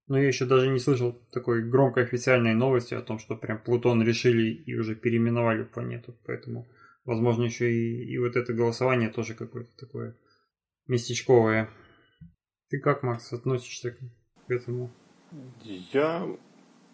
[0.08, 4.02] но я еще даже не слышал такой громкой официальной новости о том, что прям Плутон
[4.02, 6.16] решили и уже переименовали планету.
[6.24, 6.68] Поэтому,
[7.04, 10.16] возможно, еще и, и вот это голосование тоже какое-то такое
[10.86, 11.70] местечковое.
[12.68, 14.90] Ты как, Макс, относишься к этому?
[15.92, 16.26] Я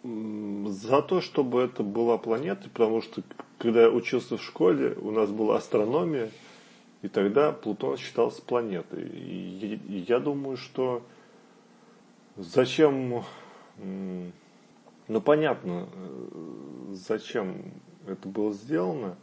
[0.02, 3.22] за то, чтобы это была планета, потому что
[3.58, 6.30] когда я учился в школе, у нас была астрономия,
[7.02, 9.08] и тогда Плутон считался планетой.
[9.08, 11.04] И я думаю, что
[12.36, 13.24] Зачем,
[13.76, 17.74] ну понятно, э, зачем
[18.06, 19.16] это было сделано,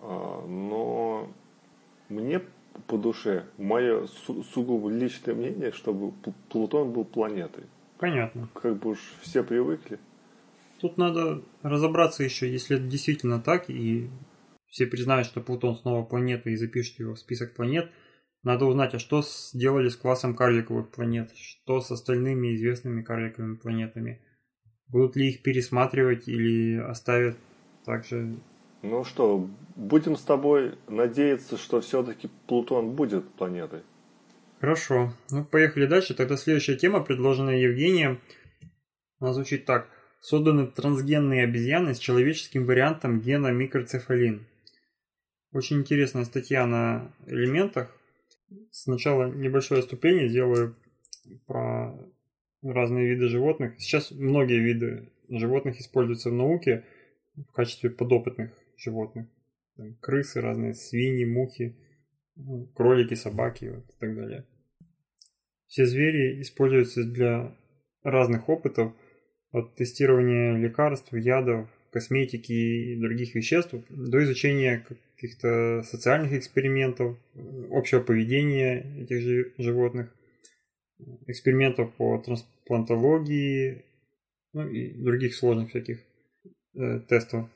[0.00, 1.28] а, но
[2.08, 2.40] мне
[2.86, 3.46] по душе.
[3.58, 6.12] Мое су- сугубо личное мнение, чтобы
[6.48, 7.64] Плутон был планетой.
[7.98, 8.48] Понятно.
[8.54, 9.98] Как бы уж все привыкли.
[10.80, 14.10] Тут надо разобраться еще, если это действительно так, и
[14.66, 17.90] все признают, что Плутон снова планета и запишут его в список планет,
[18.42, 24.20] надо узнать, а что сделали с классом карликовых планет, что с остальными известными карликовыми планетами.
[24.88, 27.36] Будут ли их пересматривать или оставят
[27.84, 28.36] также
[28.82, 33.82] ну что, будем с тобой надеяться, что все-таки Плутон будет планетой.
[34.60, 35.12] Хорошо.
[35.30, 36.14] Ну, поехали дальше.
[36.14, 38.20] Тогда следующая тема, предложенная Евгением,
[39.18, 39.88] она звучит так.
[40.20, 44.46] Созданы трансгенные обезьяны с человеческим вариантом гена микроцефалин.
[45.52, 47.90] Очень интересная статья на элементах.
[48.70, 50.76] Сначала небольшое отступление сделаю
[51.46, 51.92] про
[52.62, 53.74] разные виды животных.
[53.78, 56.84] Сейчас многие виды животных используются в науке
[57.34, 58.52] в качестве подопытных
[58.82, 59.28] животных.
[59.76, 61.76] Там, крысы разные, свиньи, мухи,
[62.36, 64.46] ну, кролики, собаки вот, и так далее.
[65.66, 67.56] Все звери используются для
[68.02, 68.92] разных опытов,
[69.52, 77.18] от тестирования лекарств, ядов, косметики и других веществ до изучения каких-то социальных экспериментов,
[77.70, 80.12] общего поведения этих же животных,
[81.26, 83.84] экспериментов по трансплантологии
[84.54, 86.00] ну, и других сложных всяких
[86.74, 87.48] э, тестов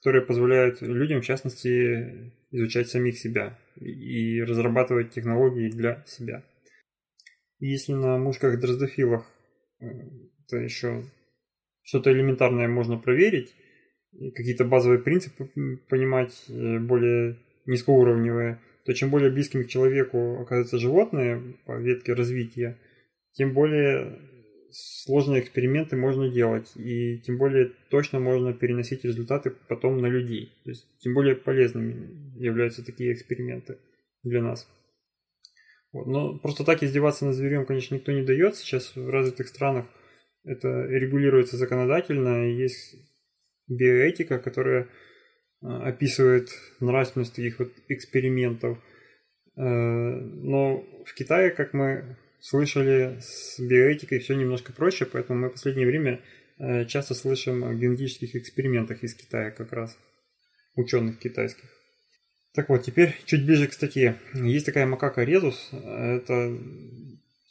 [0.00, 6.42] которые позволяют людям, в частности, изучать самих себя и разрабатывать технологии для себя.
[7.58, 9.30] И если на мушках-дроздофилах
[9.78, 11.04] это еще
[11.82, 13.54] что-то элементарное можно проверить,
[14.34, 15.50] какие-то базовые принципы
[15.88, 22.78] понимать э, более низкоуровневые, то чем более близким к человеку оказывается животное по ветке развития,
[23.32, 24.18] тем более
[24.72, 30.52] сложные эксперименты можно делать, и тем более точно можно переносить результаты потом на людей.
[30.64, 33.78] То есть тем более полезными являются такие эксперименты
[34.22, 34.68] для нас.
[35.92, 36.06] Вот.
[36.06, 38.56] Но просто так издеваться над зверем, конечно, никто не дает.
[38.56, 39.86] Сейчас в развитых странах
[40.44, 42.46] это регулируется законодательно.
[42.46, 42.96] Есть
[43.68, 44.88] биоэтика, которая
[45.62, 46.50] а, описывает
[46.80, 48.78] нравственность таких вот экспериментов.
[49.56, 55.52] Э, но в Китае, как мы слышали, с биоэтикой все немножко проще, поэтому мы в
[55.52, 56.20] последнее время
[56.58, 59.96] э, часто слышим о генетических экспериментах из Китая как раз,
[60.74, 61.68] ученых китайских.
[62.52, 64.16] Так вот, теперь чуть ближе к статье.
[64.34, 66.58] Есть такая макака резус, это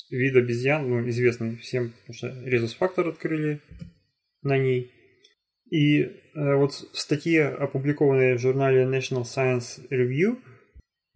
[0.09, 3.61] вид обезьян, ну, известный всем, потому что резус-фактор открыли
[4.41, 4.91] на ней.
[5.69, 10.39] И э, вот в статье, опубликованной в журнале National Science Review,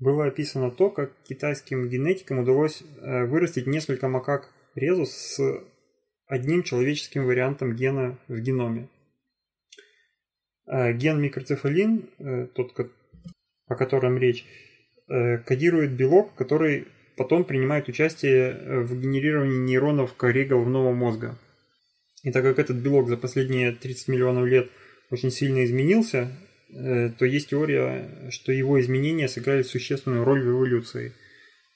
[0.03, 5.63] было описано то, как китайским генетикам удалось э, вырастить несколько макак резус с
[6.27, 8.89] одним человеческим вариантом гена в геноме.
[10.67, 12.77] Э, ген микроцефалин, э, тот,
[13.67, 14.45] о котором речь,
[15.45, 16.87] кодирует белок, который
[17.17, 21.37] потом принимает участие в генерировании нейронов коре головного мозга.
[22.23, 24.71] И так как этот белок за последние 30 миллионов лет
[25.11, 26.31] очень сильно изменился,
[26.73, 31.13] то есть теория, что его изменения сыграли существенную роль в эволюции.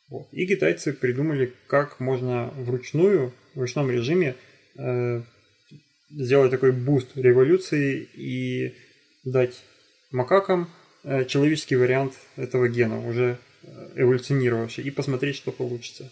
[0.09, 0.27] Вот.
[0.31, 4.35] И китайцы придумали, как можно вручную, в ручном режиме
[4.77, 5.21] э,
[6.09, 8.73] сделать такой boost эволюции и
[9.25, 9.61] дать
[10.11, 10.69] макакам
[11.03, 16.09] э, человеческий вариант этого гена, уже э, эволюционировавший, и посмотреть, что получится.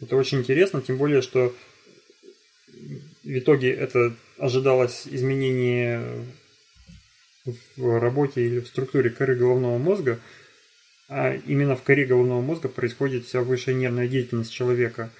[0.00, 1.54] Это очень интересно, тем более, что
[3.22, 6.24] в итоге это ожидалось изменение
[7.44, 10.18] в работе или в структуре коры головного мозга,
[11.08, 15.10] а именно в коре головного мозга происходит вся высшая нервная деятельность человека.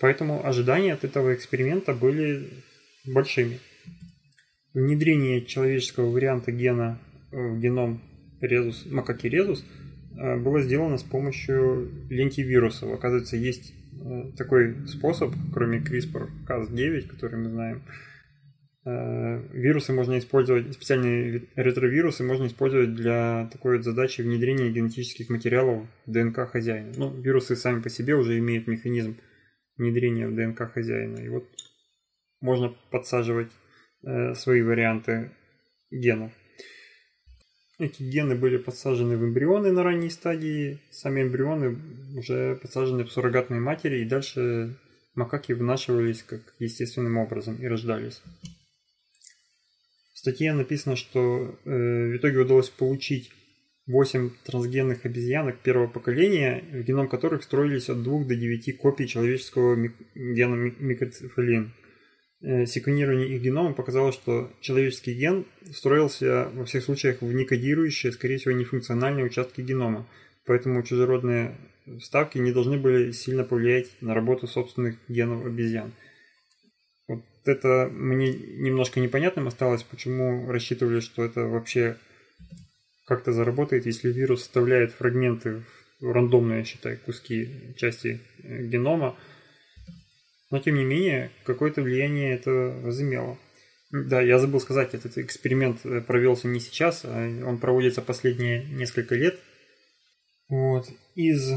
[0.00, 2.50] Поэтому ожидания от этого эксперимента были
[3.04, 3.60] большими.
[4.74, 6.98] Внедрение человеческого варианта гена
[7.30, 8.02] в геном
[8.40, 9.64] резус, макаки резус
[10.18, 12.92] э, было сделано с помощью лентивирусов.
[12.92, 18.13] Оказывается, есть э, такой способ, кроме CRISPR-Cas9, который мы знаем, Э,
[18.84, 26.12] вирусы можно использовать, специальные ретровирусы можно использовать для такой вот задачи внедрения генетических материалов в
[26.12, 26.92] ДНК хозяина.
[26.96, 29.16] Ну, вирусы сами по себе уже имеют механизм
[29.78, 31.18] внедрения в ДНК хозяина.
[31.18, 31.48] И вот
[32.42, 33.50] можно подсаживать
[34.06, 35.30] э, свои варианты
[35.90, 36.32] генов.
[37.78, 40.78] Эти гены были подсажены в эмбрионы на ранней стадии.
[40.90, 41.78] Сами эмбрионы
[42.16, 44.76] уже подсажены в суррогатные матери, и дальше
[45.14, 48.22] макаки вынашивались как естественным образом и рождались
[50.24, 53.30] статье написано, что э, в итоге удалось получить
[53.86, 59.76] 8 трансгенных обезьянок первого поколения, в геном которых строились от 2 до 9 копий человеческого
[60.14, 61.74] гена микроцефалин.
[62.40, 68.38] э, секвенирования их генома показало, что человеческий ген строился во всех случаях в некодирующие, скорее
[68.38, 70.08] всего, нефункциональные участки генома.
[70.46, 71.54] Поэтому чужеродные
[72.00, 75.92] вставки не должны были сильно повлиять на работу собственных генов обезьян.
[77.44, 81.96] Это мне немножко непонятным осталось, почему рассчитывали, что это вообще
[83.06, 85.64] как-то заработает, если вирус вставляет фрагменты
[86.00, 89.18] в рандомные, считаю, куски части э, генома.
[90.50, 92.50] Но тем не менее, какое-то влияние это
[92.82, 93.38] возымело.
[93.90, 99.14] Да, я забыл сказать, этот эксперимент э, провелся не сейчас, а он проводится последние несколько
[99.14, 99.38] лет.
[100.48, 100.88] Вот.
[101.14, 101.52] Из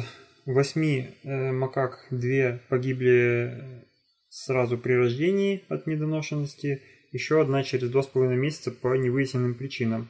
[0.46, 3.86] восьми э, макак две погибли
[4.30, 10.10] сразу при рождении от недоношенности, еще одна через два с половиной месяца по невыясненным причинам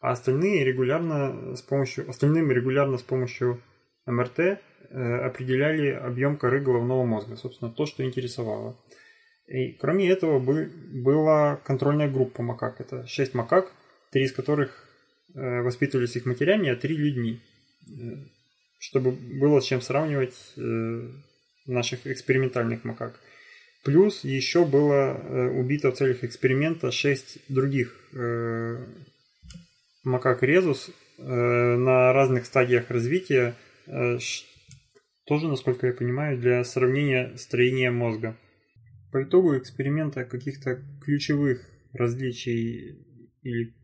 [0.00, 3.60] а остальные регулярно с помощью, остальным регулярно с помощью
[4.06, 4.56] МРТ э,
[4.90, 8.78] определяли объем коры головного мозга, собственно, то, что интересовало.
[9.48, 10.70] И кроме этого бы,
[11.02, 12.80] была контрольная группа макак.
[12.80, 13.72] Это 6 макак,
[14.10, 14.88] три из которых
[15.34, 17.40] э, воспитывались их матерями, а три людьми.
[17.88, 18.14] Э,
[18.78, 21.10] чтобы было с чем сравнивать э,
[21.66, 23.18] наших экспериментальных макак.
[23.84, 28.84] Плюс еще было э, убито в целях эксперимента 6 других э,
[30.02, 33.54] макак резус э, на разных стадиях развития,
[35.24, 38.36] тоже, насколько я понимаю, для сравнения строения мозга.
[39.12, 42.98] По итогу эксперимента каких-то ключевых различий
[43.42, 43.74] или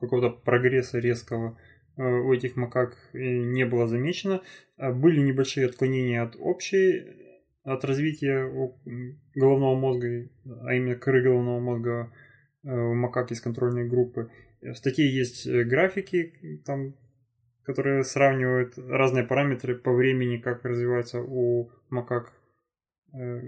[0.00, 1.58] какого-то прогресса резкого
[1.96, 4.40] у этих макак не было замечено.
[4.78, 7.23] Были небольшие отклонения от общей,
[7.64, 8.48] от развития
[9.34, 10.28] головного мозга,
[10.62, 12.12] а именно коры головного мозга
[12.62, 14.30] у макак из контрольной группы.
[14.64, 16.94] В статье есть э, графики, там,
[17.64, 22.32] которые сравнивают разные параметры по времени, как развивается у макак
[23.12, 23.40] э,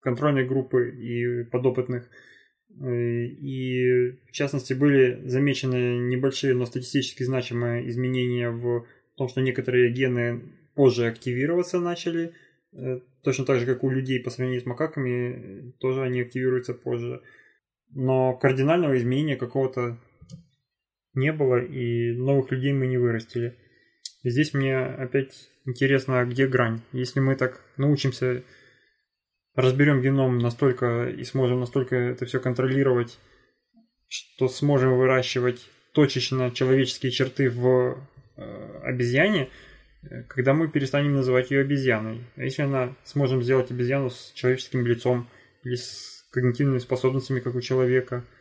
[0.00, 2.08] контрольной группы и подопытных.
[2.80, 8.86] Э, и в частности были замечены небольшие, но статистически значимые изменения в
[9.16, 10.42] том, что некоторые гены
[10.76, 12.32] позже активироваться начали,
[13.22, 17.22] точно так же, как у людей по сравнению с макаками, тоже они активируются позже.
[17.90, 19.98] Но кардинального изменения какого-то
[21.14, 23.56] не было, и новых людей мы не вырастили.
[24.24, 26.80] Здесь мне опять интересно, где грань.
[26.92, 28.42] Если мы так научимся,
[29.54, 33.18] разберем геном настолько и сможем настолько это все контролировать,
[34.08, 37.98] что сможем выращивать точечно человеческие черты в
[38.36, 39.50] э, обезьяне,
[40.28, 42.24] когда мы перестанем называть ее обезьяной.
[42.36, 45.28] А если она сможем сделать обезьяну с человеческим лицом
[45.64, 48.24] или с когнитивными способностями, как у человека–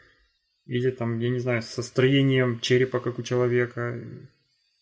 [0.68, 3.99] или там, я не знаю, со строением черепа, как у человека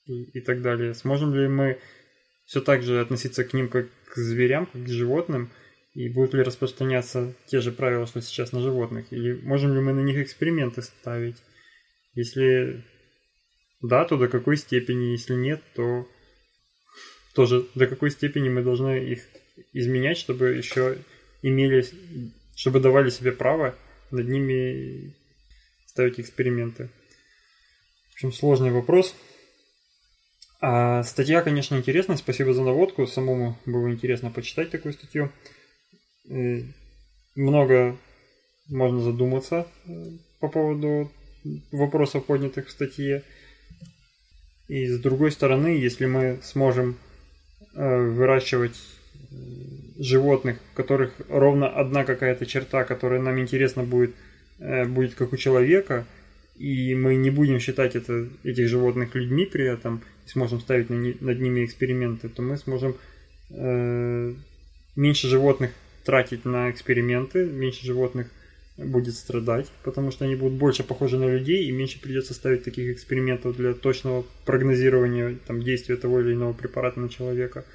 [0.05, 0.95] и, и так далее.
[0.95, 1.79] Сможем ли мы
[2.45, 5.51] все так же относиться к ним, как к зверям, как к животным,
[5.93, 9.93] и будут ли распространяться те же правила, что сейчас на животных, или можем ли мы
[9.93, 11.37] на них эксперименты ставить?
[12.15, 12.83] Если
[13.81, 16.07] да, то до какой степени, если нет, то
[17.35, 19.27] тоже до какой степени мы должны их
[19.73, 20.97] изменять, чтобы еще
[21.41, 21.85] имели,
[22.55, 23.75] чтобы давали себе право
[24.11, 25.13] над ними
[25.85, 26.89] ставить эксперименты.
[28.09, 29.15] В общем, сложный вопрос.
[30.61, 32.17] А статья, конечно, интересная.
[32.17, 33.05] Спасибо за наводку.
[33.05, 35.31] Самому было интересно почитать такую статью.
[36.23, 36.65] И
[37.35, 37.97] много
[38.69, 39.91] можно задуматься э,
[40.39, 41.11] по поводу
[41.71, 43.23] вопросов, поднятых в статье.
[44.67, 47.14] И с другой стороны, если мы сможем э,
[47.73, 48.77] выращивать
[49.31, 49.35] э,
[49.97, 54.15] животных, у которых ровно одна какая-то черта, которая нам интересно будет
[54.59, 56.05] Э, будет как у человека,
[56.55, 60.95] и мы не будем считать это, этих животных людьми при этом, и сможем ставить на,
[60.95, 62.95] над ними эксперименты, то мы сможем
[63.49, 64.33] э,
[64.95, 65.71] меньше животных
[66.05, 68.27] тратить на эксперименты, меньше животных
[68.77, 72.91] будет страдать, потому что они будут больше похожи на людей, и меньше придется ставить таких
[72.91, 77.65] экспериментов для точного прогнозирования там, действия того или иного препарата на человека.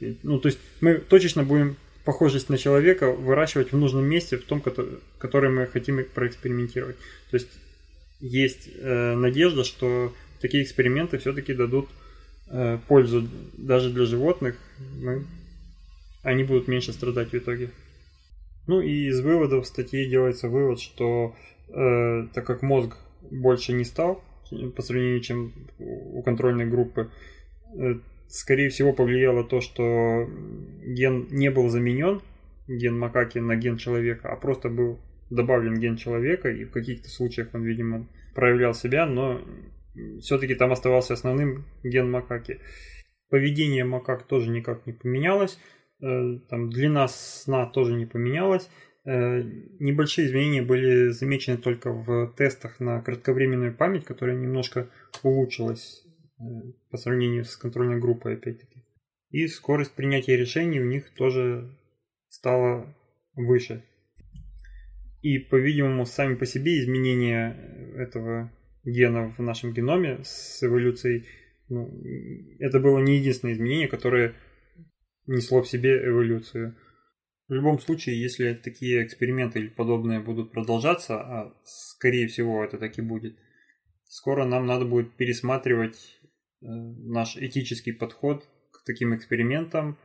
[0.00, 4.60] Ну, то есть мы точечно будем похожесть на человека выращивать в нужном месте, в том,
[5.18, 6.96] который мы хотим проэкспериментировать.
[7.30, 7.48] То есть
[8.20, 11.88] есть э, надежда, что такие эксперименты все-таки дадут
[12.48, 14.56] э, пользу даже для животных.
[14.98, 15.26] Мы,
[16.22, 17.70] они будут меньше страдать в итоге.
[18.70, 21.34] Ну и из выводов в статье делается вывод, что
[21.70, 22.96] э, так как мозг
[23.28, 24.22] больше не стал
[24.76, 27.10] по сравнению чем у контрольной группы,
[27.76, 27.94] э,
[28.28, 30.30] скорее всего, повлияло то, что
[30.86, 32.20] ген не был заменен,
[32.68, 35.00] ген макаки на ген человека, а просто был
[35.30, 38.06] добавлен ген человека, и в каких-то случаях он, видимо,
[38.36, 39.40] проявлял себя, но
[40.20, 42.60] все-таки там оставался основным ген макаки.
[43.30, 49.42] Поведение макак тоже никак не поменялось, э, там длина сна тоже не поменялась, э, Э,
[49.78, 54.90] небольшие изменения были замечены только в тестах на кратковременную память, которая немножко
[55.22, 56.04] улучшилась
[56.38, 56.42] э,
[56.90, 58.82] по сравнению с контрольной группой, опять-таки.
[59.30, 61.70] И скорость принятия решений у них тоже
[62.28, 62.94] стала
[63.34, 63.84] выше.
[65.22, 67.56] И, по-видимому, сами по себе изменения
[67.96, 68.52] этого
[68.84, 71.26] гена в нашем геноме с эволюцией,
[71.68, 71.88] ну,
[72.58, 74.34] это было не единственное изменение, которое
[75.30, 76.76] несло в себе эволюцию.
[77.48, 82.98] В любом случае, если такие эксперименты или подобные будут продолжаться, а скорее всего это так
[82.98, 83.36] и будет,
[84.04, 86.20] скоро нам надо будет пересматривать
[86.62, 89.98] э, наш этический подход к таким экспериментам,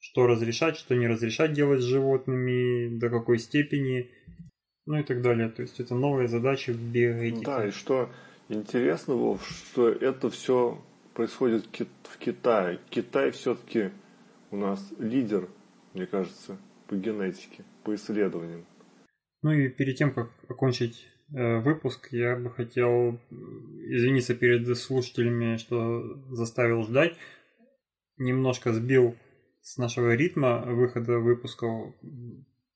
[0.00, 4.10] что разрешать, что не разрешать делать с животными, до какой степени,
[4.86, 5.48] ну и так далее.
[5.50, 7.46] То есть это новые задачи в биоэтике.
[7.46, 8.10] Да, и что
[8.48, 10.82] интересно, Вов, что это все
[11.14, 11.66] происходит
[12.02, 12.80] в Китае.
[12.90, 13.90] Китай все-таки
[14.52, 15.48] у нас лидер,
[15.94, 18.64] мне кажется, по генетике, по исследованиям.
[19.42, 26.22] Ну и перед тем, как окончить э, выпуск, я бы хотел извиниться перед слушателями, что
[26.30, 27.16] заставил ждать.
[28.18, 29.16] Немножко сбил
[29.62, 31.94] с нашего ритма выхода выпусков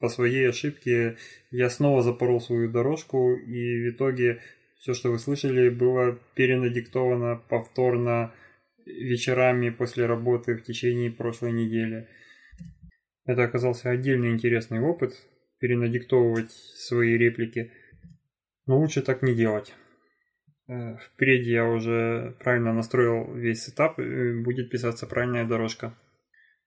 [0.01, 1.19] по своей ошибке.
[1.51, 4.41] Я снова запорол свою дорожку, и в итоге
[4.79, 8.33] все, что вы слышали, было перенадиктовано повторно
[8.87, 12.09] вечерами после работы в течение прошлой недели.
[13.25, 15.13] Это оказался отдельный интересный опыт,
[15.59, 17.73] перенадиктовывать свои реплики.
[18.67, 19.75] Но лучше так не делать.
[20.69, 25.95] Э, впереди я уже правильно настроил весь сетап, и будет писаться правильная дорожка.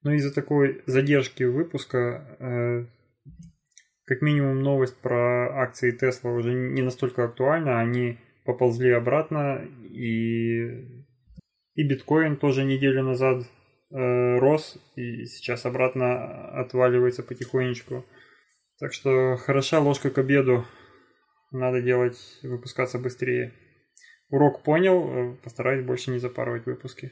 [0.04, 2.86] Но из-за такой задержки выпуска, э,
[4.06, 10.99] как минимум новость про акции Tesla уже не настолько актуальна, они поползли обратно, и,
[11.80, 13.44] и биткоин тоже неделю назад
[13.92, 18.06] Э, рос и сейчас обратно отваливается потихонечку.
[18.80, 20.66] Так что хороша ложка к обеду.
[21.52, 23.54] Надо делать, выпускаться быстрее.
[24.30, 27.12] Урок понял, э, постараюсь больше не запарывать выпуски.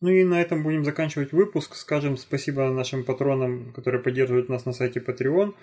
[0.00, 1.74] Ну и на этом будем заканчивать выпуск.
[1.74, 5.54] Скажем спасибо нашим патронам, которые поддерживают нас на сайте Patreon.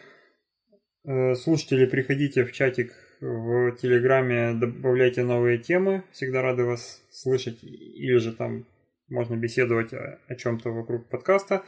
[1.07, 6.03] Э, слушатели, приходите в чатик в Телеграме, добавляйте новые темы.
[6.11, 7.63] Всегда рады вас слышать.
[7.63, 8.65] Или же там
[9.09, 11.63] можно беседовать о, о чем-то вокруг подкаста.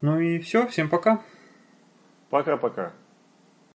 [0.00, 1.22] Ну и все, всем пока.
[2.30, 2.92] Пока-пока.